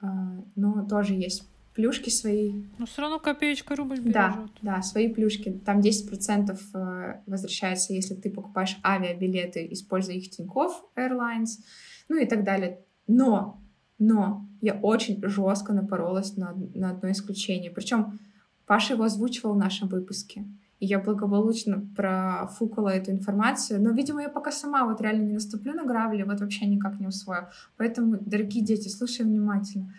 [0.01, 0.07] А,
[0.55, 2.63] но тоже есть плюшки свои.
[2.79, 4.13] Но все равно копеечка рубль бережет.
[4.13, 5.51] Да, да, свои плюшки.
[5.65, 11.59] Там 10% э, возвращается, если ты покупаешь авиабилеты, используя их Тинькофф Airlines,
[12.07, 12.79] ну и так далее.
[13.07, 13.61] Но,
[13.99, 17.71] но я очень жестко напоролась на, на одно исключение.
[17.71, 18.19] Причем
[18.65, 20.45] Паша его озвучивал в нашем выпуске
[20.79, 23.81] и я благополучно профукала эту информацию.
[23.81, 27.07] Но, видимо, я пока сама вот реально не наступлю на грабли, вот вообще никак не
[27.07, 27.47] усвою.
[27.77, 29.93] Поэтому, дорогие дети, слушаем внимательно.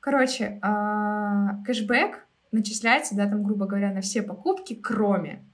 [0.00, 5.44] Короче, а, кэшбэк начисляется, да, там, грубо говоря, на все покупки, кроме.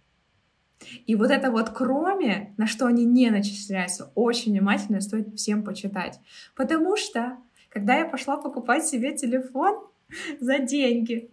[1.07, 6.21] И вот это вот кроме, на что они не начисляются, очень внимательно стоит всем почитать.
[6.57, 9.87] Потому что, когда я пошла покупать себе телефон
[10.41, 11.31] за деньги,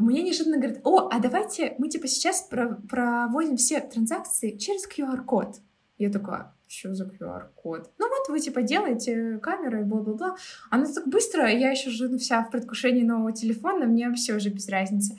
[0.00, 5.56] мне неожиданно говорят, о, а давайте мы типа сейчас про проводим все транзакции через QR-код.
[5.98, 7.92] Я такая, что за QR-код?
[7.98, 10.36] Ну вот вы типа делаете камеры, бла-бла-бла.
[10.70, 14.50] Она так быстро, я еще же ну, вся в предвкушении нового телефона, мне все уже
[14.50, 15.18] без разницы.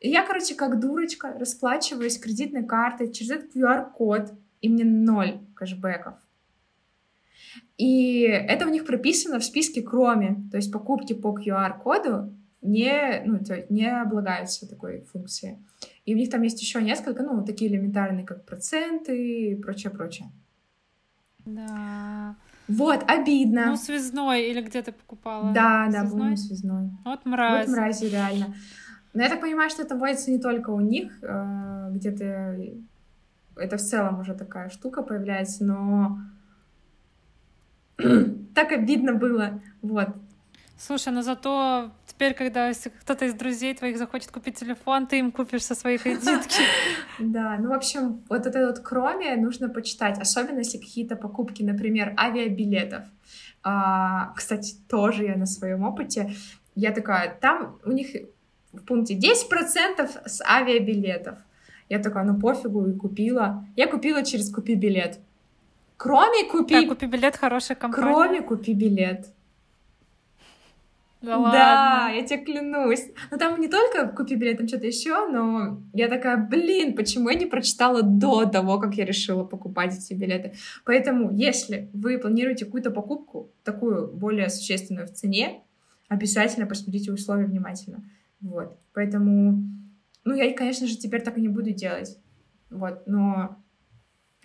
[0.00, 6.14] И я, короче, как дурочка, расплачиваюсь кредитной картой через этот QR-код, и мне ноль кэшбэков.
[7.76, 13.38] И это у них прописано в списке кроме, то есть покупки по QR-коду не, ну,
[13.38, 15.58] то, не облагаются такой функцией.
[16.04, 20.30] И у них там есть еще несколько, ну, такие элементарные, как проценты и прочее, прочее.
[21.44, 22.36] Да.
[22.66, 23.66] Вот, обидно.
[23.66, 25.52] Ну, связной или где ты покупала?
[25.52, 26.90] Да, да, по связной.
[27.04, 27.66] Вот мразь.
[27.66, 28.54] Вот мрази, реально.
[29.14, 32.56] Но я так понимаю, что это вводится не только у них, э, где-то
[33.56, 36.18] это в целом уже такая штука появляется, но
[38.54, 40.08] так обидно было, вот.
[40.76, 45.62] Слушай, но зато теперь, когда кто-то из друзей твоих захочет купить телефон, ты им купишь
[45.62, 46.62] со своей кредитки.
[47.20, 52.14] Да, ну, в общем, вот это вот кроме нужно почитать, особенно если какие-то покупки, например,
[52.16, 53.02] авиабилетов.
[53.62, 56.32] А, кстати, тоже я на своем опыте.
[56.74, 58.08] Я такая, там у них
[58.72, 61.38] в пункте 10% с авиабилетов.
[61.88, 63.64] Я такая, ну пофигу, и купила.
[63.76, 65.18] Я купила через Купи билет.
[65.96, 66.82] Кроме Купи...
[66.82, 68.02] Да, Купи билет хорошая компания.
[68.02, 69.26] Кроме Купи билет.
[71.20, 71.58] Да, ладно.
[71.58, 73.10] да, я тебе клянусь.
[73.30, 77.34] Но там не только купи билет, там что-то еще, но я такая, блин, почему я
[77.38, 80.54] не прочитала до того, как я решила покупать эти билеты.
[80.84, 85.62] Поэтому, если вы планируете какую-то покупку, такую более существенную в цене,
[86.08, 88.04] обязательно посмотрите условия внимательно.
[88.40, 88.78] Вот.
[88.94, 89.64] Поэтому,
[90.24, 92.16] ну, я, конечно же, теперь так и не буду делать.
[92.70, 93.56] Вот, но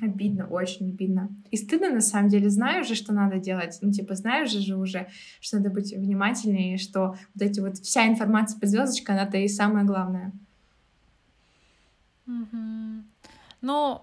[0.02, 1.30] Обидно, очень обидно.
[1.52, 2.50] И стыдно, на самом деле.
[2.50, 3.78] Знаю же, что надо делать.
[3.82, 5.08] Ну, типа, знаешь же уже,
[5.40, 9.86] что надо быть внимательнее, что вот эти вот вся информация под звездочкой, она-то и самое
[9.86, 10.32] главное.
[12.26, 13.04] Угу.
[13.62, 14.02] Ну,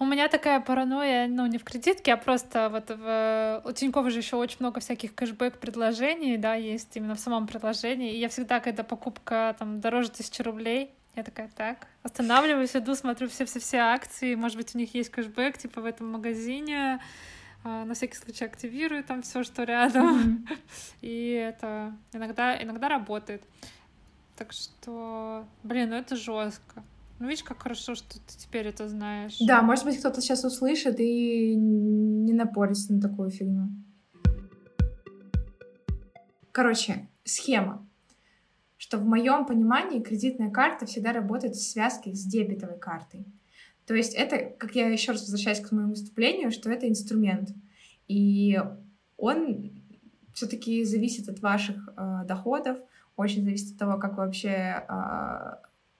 [0.00, 3.62] у меня такая паранойя, ну, не в кредитке, а просто вот в...
[3.64, 8.12] У Тинькова же еще очень много всяких кэшбэк-предложений, да, есть именно в самом предложении.
[8.12, 13.28] И я всегда, когда покупка там дороже тысячи рублей, я такая, так, останавливаюсь, иду, смотрю
[13.28, 17.00] все-все-все акции, может быть, у них есть кэшбэк, типа в этом магазине,
[17.62, 20.58] а, на всякий случай активирую там все, что рядом, mm-hmm.
[21.02, 23.42] и это иногда, иногда работает.
[24.36, 26.82] Так что, блин, ну это жестко.
[27.20, 29.36] Ну, видишь, как хорошо, что ты теперь это знаешь.
[29.38, 33.68] Да, может быть, кто-то сейчас услышит и не напорится на такую фигню.
[36.50, 37.88] Короче, схема
[38.94, 43.26] что в моем понимании кредитная карта всегда работает в связке с дебетовой картой.
[43.86, 47.50] То есть это, как я еще раз возвращаюсь к моему выступлению, что это инструмент.
[48.06, 48.60] И
[49.16, 49.72] он
[50.32, 52.78] все-таки зависит от ваших э, доходов,
[53.16, 55.54] очень зависит от того, как вы вообще, э,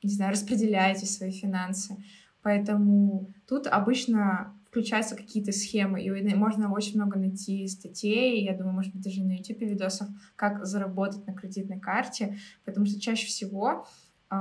[0.05, 1.97] не знаю, распределяете свои финансы.
[2.43, 8.93] Поэтому тут обычно включаются какие-то схемы, и можно очень много найти статей, я думаю, может
[8.93, 13.87] быть, даже на YouTube видосов, как заработать на кредитной карте, потому что чаще всего,
[14.33, 14.35] э,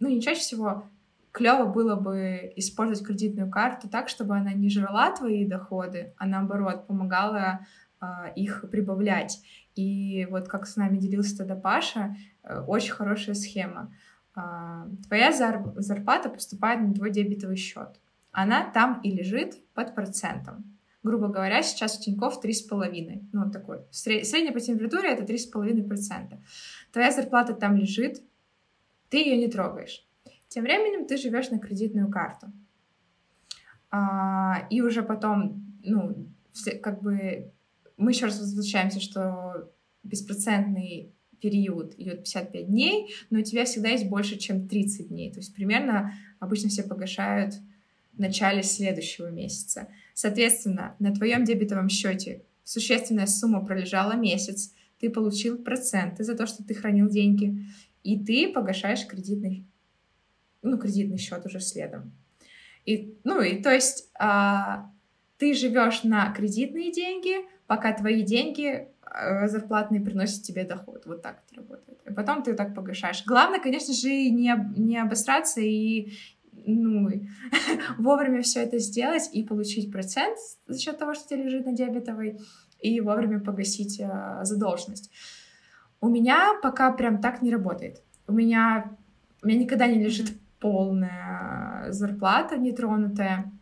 [0.00, 0.84] ну не чаще всего,
[1.32, 6.86] клево было бы использовать кредитную карту так, чтобы она не жрала твои доходы, а наоборот
[6.86, 7.66] помогала
[8.00, 9.38] а, их прибавлять.
[9.74, 13.92] И вот как с нами делился тогда Паша, э, очень хорошая схема.
[14.34, 15.30] А, твоя
[15.76, 18.01] зарплата поступает на твой дебетовый счет.
[18.32, 20.78] Она там и лежит под процентом.
[21.02, 23.28] Грубо говоря, сейчас у Тинькофф 3,5.
[23.32, 23.80] Ну, такой.
[23.90, 26.38] Средняя по температуре это 3,5%.
[26.92, 28.22] Твоя зарплата там лежит,
[29.08, 30.06] ты ее не трогаешь.
[30.48, 32.52] Тем временем ты живешь на кредитную карту.
[33.90, 36.28] А, и уже потом, ну,
[36.82, 37.52] как бы
[37.96, 39.70] мы еще раз возвращаемся, что
[40.02, 45.32] беспроцентный период идет 55 дней, но у тебя всегда есть больше, чем 30 дней.
[45.32, 47.54] То есть примерно обычно все погашают
[48.12, 49.88] в начале следующего месяца.
[50.14, 56.62] Соответственно, на твоем дебетовом счете существенная сумма пролежала месяц, ты получил проценты за то, что
[56.62, 57.66] ты хранил деньги,
[58.04, 59.66] и ты погашаешь кредитный,
[60.62, 62.12] ну, кредитный счет уже следом.
[62.84, 64.90] И, ну, и то есть а,
[65.38, 67.34] ты живешь на кредитные деньги,
[67.66, 71.04] пока твои деньги э, зарплатные приносят тебе доход.
[71.06, 71.98] Вот так это работает.
[72.08, 73.24] И потом ты так погашаешь.
[73.26, 76.12] Главное, конечно же, не, не обосраться и
[76.66, 77.08] ну,
[77.98, 82.38] вовремя все это сделать и получить процент за счет того, что тебе лежит на дебетовой,
[82.80, 85.10] и вовремя погасить э, задолженность.
[86.00, 88.02] У меня пока прям так не работает.
[88.26, 88.96] У меня,
[89.42, 93.52] у меня никогда не лежит полная зарплата нетронутая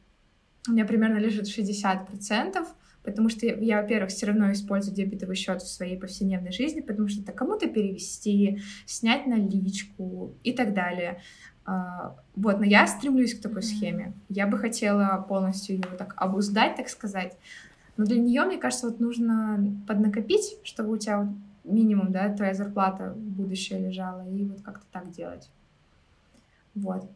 [0.68, 2.66] у меня примерно лежит 60%,
[3.02, 7.22] потому что я, во-первых, все равно использую дебетовый счет в своей повседневной жизни, потому что
[7.22, 11.22] это кому-то перевести, снять наличку и так далее.
[11.64, 14.12] А, вот, но я стремлюсь к такой схеме.
[14.28, 17.36] Я бы хотела полностью ее так обуздать, так сказать.
[17.96, 21.28] Но для нее, мне кажется, вот нужно поднакопить, чтобы у тебя вот
[21.64, 25.50] минимум, да, твоя зарплата в будущее лежала, и вот как-то так делать.
[26.74, 27.10] Вот.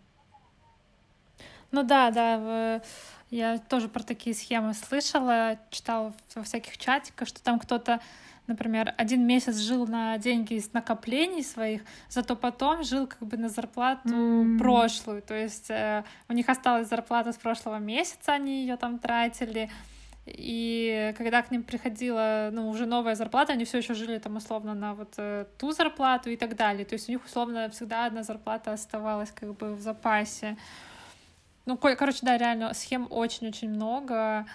[1.70, 2.82] Ну да, да,
[3.30, 8.00] я тоже про такие схемы слышала, читала во всяких чатиках, что там кто-то,
[8.46, 13.48] например, один месяц жил на деньги из накоплений своих, зато потом жил как бы на
[13.48, 14.58] зарплату mm.
[14.58, 15.22] прошлую.
[15.22, 19.70] То есть э, у них осталась зарплата с прошлого месяца, они ее там тратили.
[20.26, 24.74] И когда к ним приходила, ну, уже новая зарплата, они все еще жили там условно
[24.74, 26.84] на вот э, ту зарплату и так далее.
[26.84, 30.56] То есть у них условно всегда одна зарплата оставалась как бы в запасе.
[31.66, 34.46] Ну, короче, да, реально, схем очень-очень много.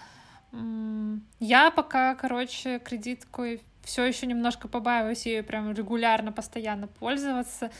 [1.39, 7.71] Я пока, короче, кредиткой все еще немножко побаиваюсь ее прям регулярно, постоянно пользоваться.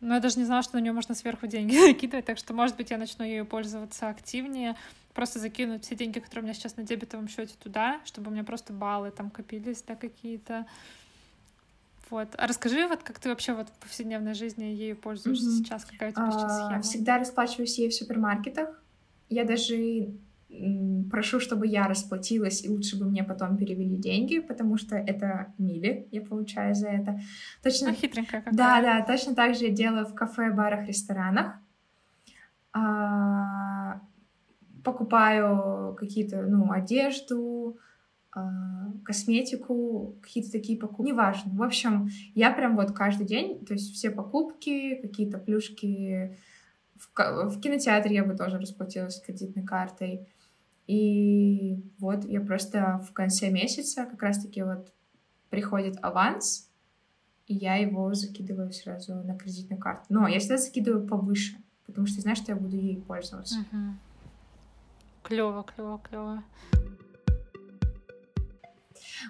[0.00, 2.74] Но я даже не знала, что на нее можно сверху деньги закидывать, так что, может
[2.76, 4.76] быть, я начну ею пользоваться активнее.
[5.12, 8.44] Просто закинуть все деньги, которые у меня сейчас на дебетовом счете туда, чтобы у меня
[8.44, 10.64] просто баллы там копились, да, какие-то.
[12.08, 12.28] Вот.
[12.38, 15.64] А расскажи, вот как ты вообще вот в повседневной жизни ею пользуешься mm-hmm.
[15.64, 15.84] сейчас?
[15.84, 16.82] Какая у тебя сейчас а, схема?
[16.82, 18.82] Всегда расплачиваюсь ей в супермаркетах.
[19.28, 20.14] Я даже
[21.10, 26.08] прошу, чтобы я расплатилась, и лучше бы мне потом перевели деньги, потому что это мили
[26.10, 27.20] я получаю за это.
[27.62, 27.90] Точно...
[27.90, 28.54] А хитренькая какая.
[28.54, 31.56] Да, да, точно так же я делаю в кафе, барах, ресторанах.
[32.72, 34.00] А,
[34.84, 37.78] покупаю какие-то, ну, одежду,
[38.34, 41.52] а, косметику, какие-то такие покупки, неважно.
[41.54, 46.36] В общем, я прям вот каждый день, то есть все покупки, какие-то плюшки
[46.96, 50.28] в, в кинотеатре я бы тоже расплатилась кредитной картой.
[50.86, 54.92] И вот я просто в конце месяца как раз-таки вот
[55.50, 56.68] приходит аванс,
[57.46, 60.06] и я его закидываю сразу на кредитную карту.
[60.08, 63.60] Но я всегда закидываю повыше, потому что знаешь, что я буду ей пользоваться.
[63.60, 63.78] Угу.
[65.22, 66.42] Клево, клево, клево.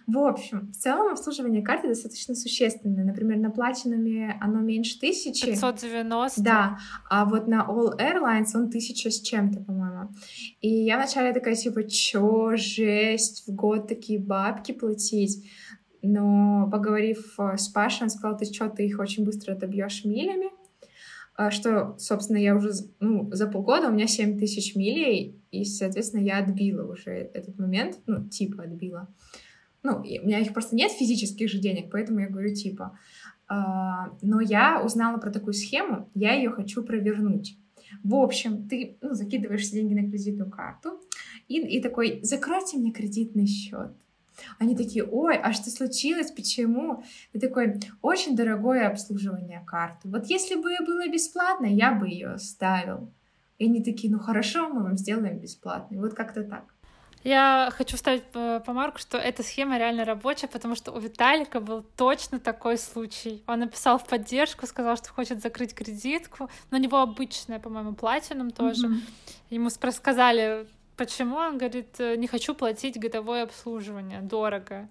[0.06, 3.04] В общем, в целом обслуживание карты достаточно существенное.
[3.04, 5.46] Например, на платинуме оно меньше тысячи.
[5.46, 6.42] 590.
[6.42, 6.78] Да,
[7.08, 10.10] а вот на All Airlines он тысяча с чем-то, по-моему.
[10.60, 15.48] И я вначале такая, типа, чё, жесть, в год такие бабки платить?
[16.02, 20.50] Но поговорив э, с Пашей, он сказал, ты что, ты их очень быстро добьешь милями,
[21.34, 26.20] а что, собственно, я уже ну, за полгода у меня 7 тысяч милей, и, соответственно,
[26.20, 29.08] я отбила уже этот момент, ну, типа отбила.
[29.82, 32.98] Ну, у меня их просто нет физических же денег, поэтому я говорю типа.
[33.48, 37.56] А, но я узнала про такую схему, я ее хочу провернуть.
[38.02, 41.00] В общем, ты ну, закидываешь деньги на кредитную карту,
[41.48, 43.92] и, и такой, закройте мне кредитный счет.
[44.58, 47.04] Они такие, ой, а что случилось, почему?
[47.32, 50.08] И такой, очень дорогое обслуживание карты.
[50.08, 53.12] Вот если бы было бесплатно, я бы ее оставил.
[53.58, 55.94] И они такие, ну хорошо, мы вам сделаем бесплатно.
[55.94, 56.74] И вот как-то так.
[57.24, 58.24] Я хочу вставить
[58.64, 63.42] помарку, что эта схема реально рабочая, потому что у Виталика был точно такой случай.
[63.46, 66.50] Он написал в поддержку, сказал, что хочет закрыть кредитку.
[66.70, 68.88] Но у него обычная, по-моему, платином тоже.
[68.88, 69.00] Mm-hmm.
[69.50, 70.66] Ему сказали,
[70.96, 71.36] почему.
[71.36, 74.88] Он говорит, «Э, не хочу платить годовое обслуживание, дорого.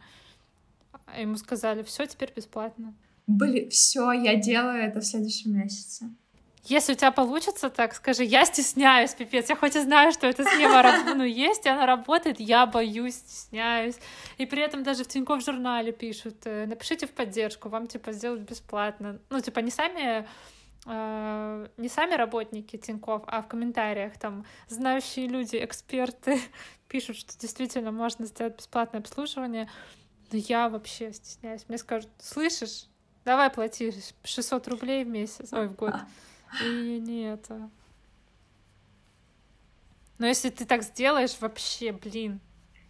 [1.06, 2.94] А ему сказали, все, теперь бесплатно.
[3.28, 6.10] Блин, все, я делаю это в следующем месяце.
[6.64, 10.44] Если у тебя получится так, скажи, я стесняюсь, пипец, я хоть и знаю, что эта
[10.44, 10.84] схема
[11.16, 13.96] ну, есть, и она работает, я боюсь, стесняюсь.
[14.38, 18.48] И при этом даже в Тинькофф журнале пишут, э, напишите в поддержку, вам, типа, сделают
[18.48, 19.20] бесплатно.
[19.30, 20.28] Ну, типа, не сами
[20.86, 26.40] э, не сами работники Тинькофф, а в комментариях там знающие люди, эксперты
[26.88, 29.68] пишут, что действительно можно сделать бесплатное обслуживание.
[30.32, 31.66] Но я вообще стесняюсь.
[31.68, 32.86] Мне скажут, слышишь,
[33.26, 33.94] давай плати
[34.24, 35.96] 600 рублей в месяц, ой, в год.
[36.64, 37.70] И не это.
[40.18, 42.40] Но если ты так сделаешь, вообще, блин.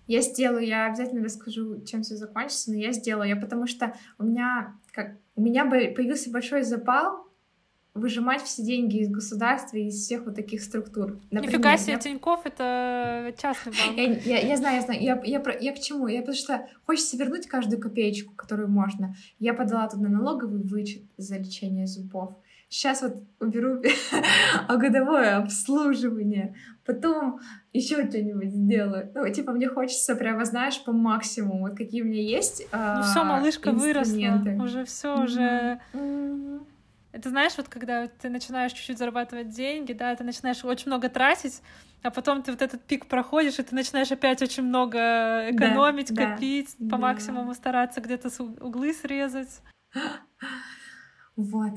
[0.08, 3.30] Я сделаю, я обязательно расскажу, чем все закончится, но я сделаю.
[3.30, 7.28] Я потому что у меня как у меня появился большой запал
[7.94, 11.20] выжимать все деньги из государства и из всех вот таких структур.
[11.30, 12.00] Например, Нифига себе, я...
[12.00, 13.98] Тинькофф— это частный банк.
[13.98, 15.02] Я, я, я знаю, я знаю.
[15.02, 16.08] Я, я, я к чему?
[16.08, 19.14] Я потому что хочется вернуть каждую копеечку, которую можно.
[19.40, 22.36] Я подала туда налоговый вычет за лечение зубов
[22.72, 23.84] сейчас вот уберу
[24.70, 26.56] годовое обслуживание,
[26.86, 27.42] потом
[27.74, 29.12] еще что-нибудь сделаю.
[29.14, 32.68] Ну, типа, мне хочется прямо, знаешь, по максимуму, вот какие у меня есть.
[32.72, 35.80] Ну все, малышка выросла, уже все, уже.
[37.12, 41.62] Это знаешь, вот когда ты начинаешь чуть-чуть зарабатывать деньги, да, ты начинаешь очень много тратить,
[42.04, 46.32] а потом ты вот этот пик проходишь, и ты начинаешь опять очень много экономить, да,
[46.32, 47.10] копить, да, по да.
[47.10, 48.30] максимуму стараться где-то
[48.62, 49.62] углы срезать.
[51.38, 51.74] Вот.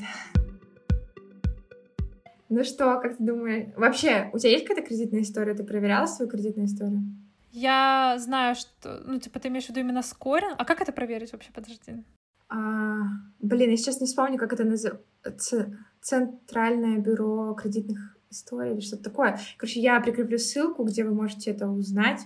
[2.55, 3.72] Ну что, как ты думаешь?
[3.76, 5.55] Вообще, у тебя есть какая-то кредитная история?
[5.55, 7.02] Ты проверяла свою кредитную историю?
[7.50, 9.02] Я знаю, что...
[9.05, 10.55] Ну, типа, ты имеешь в виду именно скоринг?
[10.57, 11.50] А как это проверить вообще?
[11.52, 12.05] Подожди.
[12.48, 13.00] А,
[13.40, 15.76] блин, я сейчас не вспомню, как это называется.
[16.00, 19.40] Центральное бюро кредитных историй или что-то такое.
[19.57, 22.20] Короче, я прикреплю ссылку, где вы можете это узнать.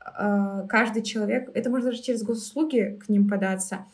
[0.00, 1.50] А, каждый человек...
[1.52, 3.84] Это можно даже через госуслуги к ним податься.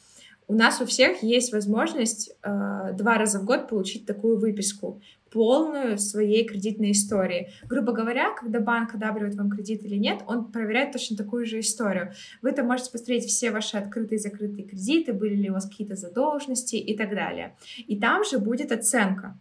[0.51, 5.97] У нас у всех есть возможность э, два раза в год получить такую выписку полную
[5.97, 7.51] своей кредитной истории.
[7.69, 12.15] Грубо говоря, когда банк одабривает вам кредит или нет, он проверяет точно такую же историю.
[12.43, 15.95] Вы там можете посмотреть все ваши открытые и закрытые кредиты, были ли у вас какие-то
[15.95, 17.55] задолженности и так далее.
[17.87, 19.39] И там же будет оценка.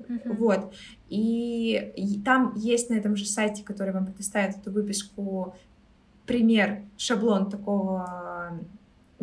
[0.00, 0.36] Uh-huh.
[0.36, 0.74] Вот.
[1.10, 5.54] И, и там есть на этом же сайте, который вам предоставит эту выписку,
[6.26, 8.58] пример, шаблон такого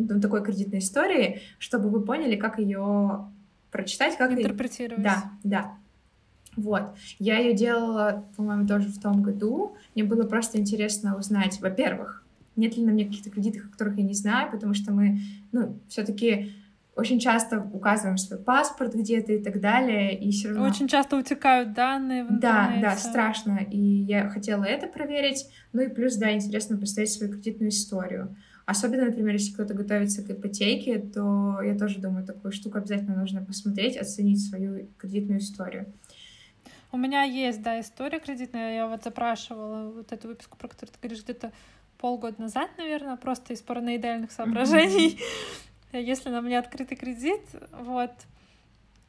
[0.08, 3.28] ну, такой кредитной истории, чтобы вы поняли, как ее
[3.70, 5.02] прочитать, как интерпретировать.
[5.02, 5.74] Да, да.
[6.56, 6.96] Вот.
[7.18, 9.76] Я ее делала, по-моему, тоже в том году.
[9.94, 12.24] Мне было просто интересно узнать, во-первых,
[12.56, 15.20] нет ли на мне каких-то кредитов, о которых я не знаю, потому что мы,
[15.52, 16.52] ну, все-таки
[16.96, 20.64] очень часто указываем свой паспорт где-то и так далее, и все равно...
[20.64, 22.82] Очень часто утекают данные в интернете.
[22.82, 27.32] Да, да, страшно, и я хотела это проверить, ну и плюс, да, интересно посмотреть свою
[27.32, 28.36] кредитную историю.
[28.70, 33.44] Особенно, например, если кто-то готовится к ипотеке, то я тоже думаю, такую штуку обязательно нужно
[33.44, 35.92] посмотреть, оценить свою кредитную историю.
[36.92, 38.76] У меня есть, да, история кредитная.
[38.76, 41.50] Я вот запрашивала вот эту выписку, про которую ты говоришь, где-то
[41.98, 45.18] полгода назад, наверное, просто из параноидальных соображений.
[45.92, 46.02] Mm-hmm.
[46.02, 47.42] Если на мне открытый кредит,
[47.72, 48.12] вот.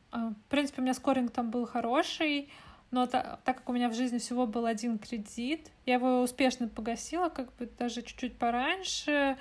[0.09, 2.49] А, в принципе, у меня скоринг там был хороший,
[2.91, 6.67] но та, так как у меня в жизни всего был один кредит, я его успешно
[6.67, 9.37] погасила, как бы даже чуть-чуть пораньше.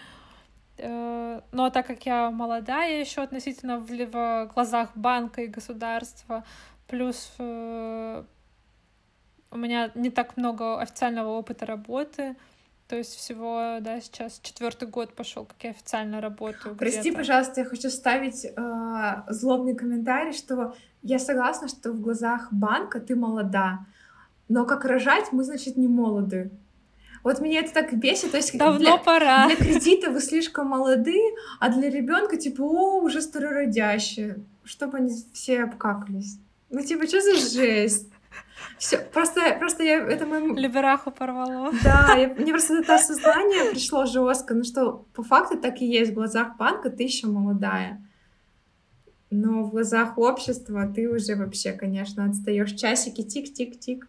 [0.78, 6.44] Э, но так как я молодая еще относительно в, глазах банка и государства,
[6.86, 8.24] плюс э,
[9.50, 12.36] у меня не так много официального опыта работы,
[12.90, 16.74] то есть всего, да, сейчас четвертый год пошел, как я официально работаю.
[16.74, 22.98] Прости, пожалуйста, я хочу ставить э, злобный комментарий, что я согласна, что в глазах банка
[22.98, 23.86] ты молода,
[24.48, 26.50] но как рожать мы, значит, не молоды.
[27.22, 29.46] Вот меня это так бесит, то есть Давно для, пора.
[29.46, 31.20] для кредита вы слишком молоды,
[31.60, 36.38] а для ребенка типа, о, уже старородящие, чтобы они все обкакались.
[36.70, 38.10] Ну типа, что за жесть?
[38.78, 40.54] Все, просто, просто я, это моему...
[40.54, 41.70] Либераху порвало.
[41.84, 46.12] Да, я, мне просто это осознание пришло жестко, ну что, по факту так и есть,
[46.12, 48.02] в глазах банка ты еще молодая.
[49.30, 52.72] Но в глазах общества ты уже вообще, конечно, отстаешь.
[52.72, 54.08] Часики тик-тик-тик.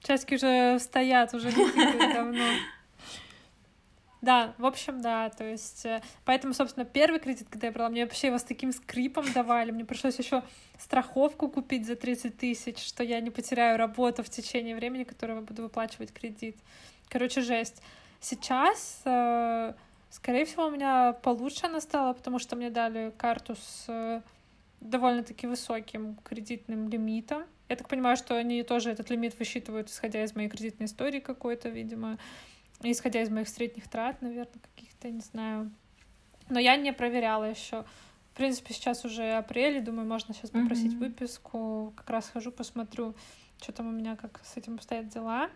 [0.00, 2.44] Часики уже стоят, уже не давно.
[4.20, 8.04] Да, в общем, да, то есть, э, поэтому, собственно, первый кредит, когда я брала, мне
[8.04, 10.42] вообще его с таким скрипом давали, мне пришлось еще
[10.76, 15.40] страховку купить за 30 тысяч, что я не потеряю работу в течение времени, которое я
[15.40, 16.56] буду выплачивать кредит.
[17.08, 17.80] Короче, жесть.
[18.20, 19.74] Сейчас, э,
[20.10, 24.20] скорее всего, у меня получше она стала, потому что мне дали карту с э,
[24.80, 27.44] довольно-таки высоким кредитным лимитом.
[27.68, 31.68] Я так понимаю, что они тоже этот лимит высчитывают, исходя из моей кредитной истории какой-то,
[31.68, 32.18] видимо
[32.82, 35.70] исходя из моих средних трат, наверное, каких-то, не знаю.
[36.48, 37.84] Но я не проверяла еще.
[38.32, 40.98] В принципе, сейчас уже апрель, и думаю, можно сейчас попросить mm-hmm.
[40.98, 41.92] выписку.
[41.96, 43.14] Как раз хожу, посмотрю,
[43.60, 45.50] что там у меня, как с этим обстоят дела.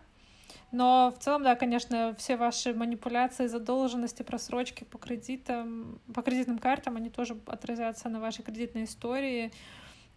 [0.71, 6.97] Но в целом, да, конечно, все ваши манипуляции, задолженности, просрочки по кредитам, по кредитным картам,
[6.97, 9.51] они тоже отразятся на вашей кредитной истории.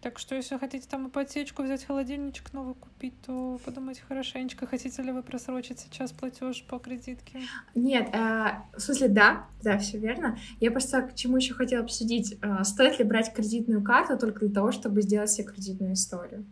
[0.01, 5.11] Так что, если хотите там ипотечку взять, холодильничек новый купить, то подумайте хорошенечко, хотите ли
[5.11, 7.41] вы просрочить сейчас платеж по кредитке.
[7.73, 10.37] Нет, э, в смысле, да, да, все верно.
[10.59, 14.53] Я просто к чему еще хотела обсудить, э, стоит ли брать кредитную карту только для
[14.53, 16.45] того, чтобы сделать себе кредитную историю?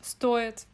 [0.00, 0.66] Стоит.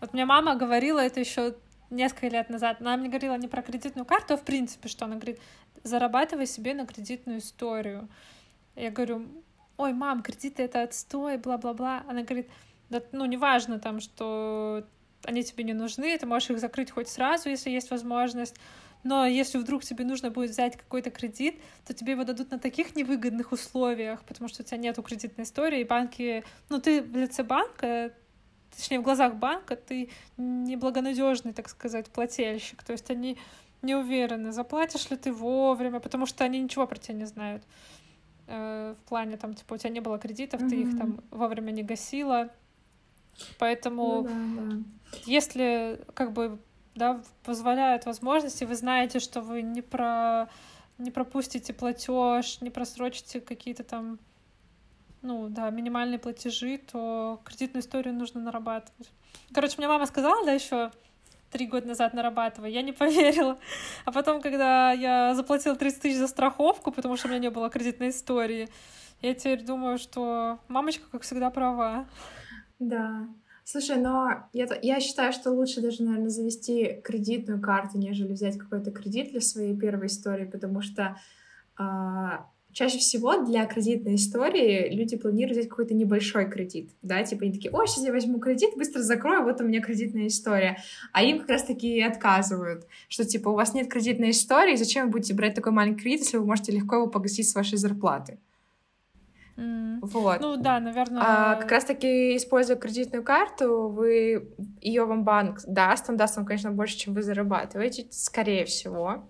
[0.00, 1.54] Вот мне мама говорила это еще
[1.90, 2.80] несколько лет назад.
[2.80, 5.38] Она мне говорила не про кредитную карту, а в принципе, что она говорит,
[5.84, 8.08] зарабатывай себе на кредитную историю.
[8.74, 9.26] Я говорю,
[9.76, 12.04] ой, мам, кредиты это отстой, бла-бла-бла.
[12.08, 12.48] Она говорит,
[12.90, 14.84] да, ну, неважно там, что
[15.24, 18.56] они тебе не нужны, ты можешь их закрыть хоть сразу, если есть возможность.
[19.02, 22.96] Но если вдруг тебе нужно будет взять какой-то кредит, то тебе его дадут на таких
[22.96, 26.44] невыгодных условиях, потому что у тебя нету кредитной истории, и банки...
[26.68, 28.12] Ну, ты в лице банка,
[28.74, 32.82] точнее, в глазах банка ты неблагонадежный, так сказать, плательщик.
[32.82, 33.38] То есть они
[33.82, 37.62] не уверены, заплатишь ли ты вовремя, потому что они ничего про тебя не знают.
[38.48, 40.68] Э, в плане там, типа, у тебя не было кредитов, mm-hmm.
[40.68, 42.50] ты их там вовремя не гасила.
[43.58, 45.18] Поэтому, да.
[45.26, 46.58] если как бы
[46.94, 50.48] да, позволяют возможности, вы знаете, что вы не про
[50.98, 54.18] не пропустите платеж, не просрочите какие-то там,
[55.20, 59.10] ну да, минимальные платежи, то кредитную историю нужно нарабатывать.
[59.52, 60.90] Короче, мне мама сказала, да, еще
[61.50, 62.70] три года назад нарабатывая.
[62.70, 63.58] Я не поверила.
[64.04, 67.70] А потом, когда я заплатила 30 тысяч за страховку, потому что у меня не было
[67.70, 68.68] кредитной истории,
[69.22, 72.06] я теперь думаю, что мамочка, как всегда, права.
[72.78, 73.28] Да.
[73.64, 78.92] Слушай, но я, я считаю, что лучше даже, наверное, завести кредитную карту, нежели взять какой-то
[78.92, 81.18] кредит для своей первой истории, потому что
[81.76, 87.52] а, чаще всего для кредитной истории люди планируют взять какой-то небольшой кредит, да, типа они
[87.54, 90.76] такие, ой, сейчас я возьму кредит, быстро закрою, вот у меня кредитная история,
[91.14, 95.32] а им как раз-таки отказывают, что типа у вас нет кредитной истории, зачем вы будете
[95.32, 98.38] брать такой маленький кредит, если вы можете легко его погасить с вашей зарплаты.
[99.56, 100.00] Mm.
[100.02, 100.40] Вот.
[100.42, 101.22] Ну да, наверное.
[101.24, 106.72] А, как раз-таки, используя кредитную карту, вы ее вам банк даст, он даст вам, конечно,
[106.72, 109.24] больше, чем вы зарабатываете, скорее всего.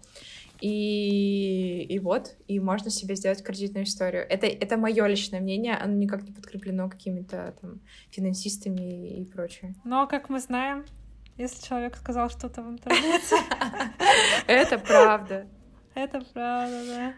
[0.61, 4.27] И, и вот, и можно себе сделать кредитную историю.
[4.29, 7.81] Это, это мое личное мнение, оно никак не подкреплено какими-то там
[8.11, 9.75] финансистами и прочее.
[9.85, 10.85] Но, как мы знаем,
[11.37, 13.37] если человек сказал что-то в интернете...
[14.47, 15.47] Это правда.
[15.95, 17.15] Это правда, да.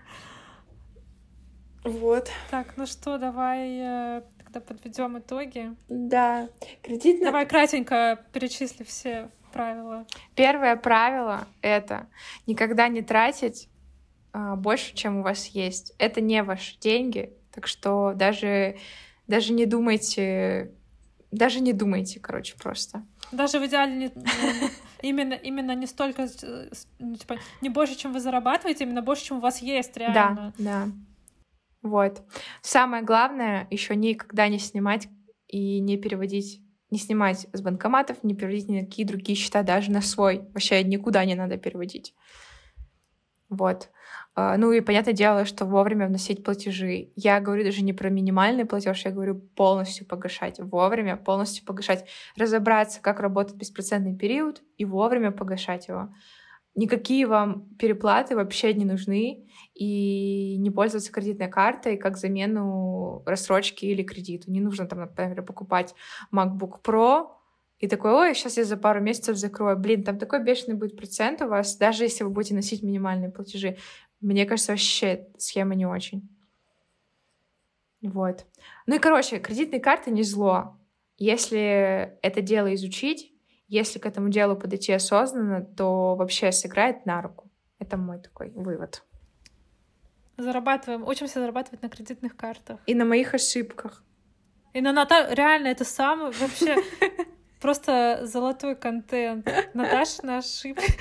[1.85, 2.29] Вот.
[2.51, 3.79] Так, ну что, давай
[4.19, 5.75] э, тогда подведем итоги.
[5.89, 6.49] Да.
[6.83, 7.27] Кредитная...
[7.27, 10.07] Давай кратенько перечисли все правила?
[10.35, 12.09] Первое правило— это
[12.47, 13.69] никогда не тратить
[14.33, 15.95] а, больше, чем у вас есть.
[15.99, 18.79] Это не ваши деньги, так что даже,
[19.27, 20.73] даже не думайте,
[21.31, 23.05] даже не думайте, короче, просто.
[23.33, 24.13] Даже в идеале не,
[25.03, 26.29] именно, именно не столько,
[26.99, 30.53] ну, типа, не больше, чем вы зарабатываете, именно больше, чем у вас есть реально.
[30.59, 30.89] Да, да.
[31.83, 32.23] Вот.
[32.63, 35.09] Самое главное еще никогда не снимать
[35.47, 39.91] и не переводить не снимать с банкоматов, не переводить ни на какие другие счета, даже
[39.91, 40.43] на свой.
[40.53, 42.15] Вообще никуда не надо переводить.
[43.49, 43.91] Вот.
[44.35, 47.11] А, ну и понятное дело, что вовремя вносить платежи.
[47.17, 50.59] Я говорю даже не про минимальный платеж, я говорю полностью погашать.
[50.59, 52.07] Вовремя полностью погашать.
[52.37, 56.11] Разобраться, как работает беспроцентный период и вовремя погашать его
[56.79, 59.47] никакие вам переплаты вообще не нужны,
[59.79, 64.51] и не пользоваться кредитной картой как замену рассрочки или кредиту.
[64.51, 65.95] Не нужно там, например, покупать
[66.33, 67.29] MacBook Pro,
[67.79, 69.79] и такой, ой, сейчас я за пару месяцев закрою.
[69.79, 73.77] Блин, там такой бешеный будет процент у вас, даже если вы будете носить минимальные платежи.
[74.21, 76.29] Мне кажется, вообще схема не очень.
[78.03, 78.47] Вот.
[78.87, 80.77] Ну и, короче, кредитные карты не зло.
[81.19, 83.33] Если это дело изучить,
[83.69, 87.49] если к этому делу подойти осознанно, то вообще сыграет на руку.
[87.79, 89.05] Это мой такой вывод.
[90.39, 92.81] Зарабатываем, учимся зарабатывать на кредитных картах.
[92.87, 94.03] И на моих ошибках.
[94.73, 95.35] И на Ната...
[95.35, 96.77] реально это самое вообще...
[97.61, 99.49] просто золотой контент.
[99.75, 100.93] Наташа на ошибки.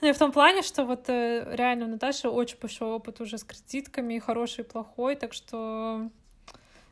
[0.12, 4.18] В том плане, что вот э, реально у Наташи очень большой опыт уже с кредитками,
[4.18, 6.10] хороший и плохой, так что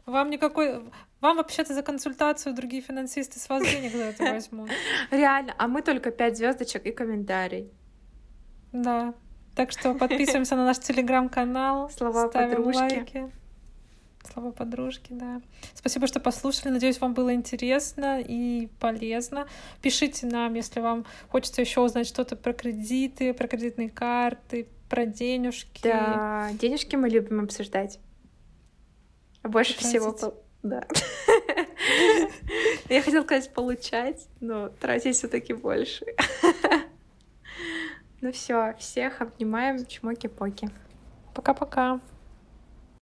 [0.07, 0.83] вам никакой...
[1.21, 4.71] Вам вообще-то за консультацию другие финансисты с вас денег за это возьмут.
[5.11, 7.71] Реально, а мы только пять звездочек и комментарий.
[8.73, 9.13] Да.
[9.55, 11.91] Так что подписываемся на наш телеграм-канал.
[11.97, 12.79] Слова ставим подружки.
[12.79, 13.31] лайки.
[14.33, 15.41] Слова подружки, да.
[15.75, 16.73] Спасибо, что послушали.
[16.73, 19.49] Надеюсь, вам было интересно и полезно.
[19.81, 25.83] Пишите нам, если вам хочется еще узнать что-то про кредиты, про кредитные карты, про денежки.
[25.83, 27.99] Да, денежки мы любим обсуждать.
[29.43, 29.89] А больше Тратить.
[29.89, 30.35] всего...
[30.63, 30.87] Да.
[32.91, 36.05] Я хотела сказать получать, но тратить все таки больше.
[38.23, 40.69] Ну все, всех обнимаем, чмоки-поки.
[41.35, 42.01] Пока-пока.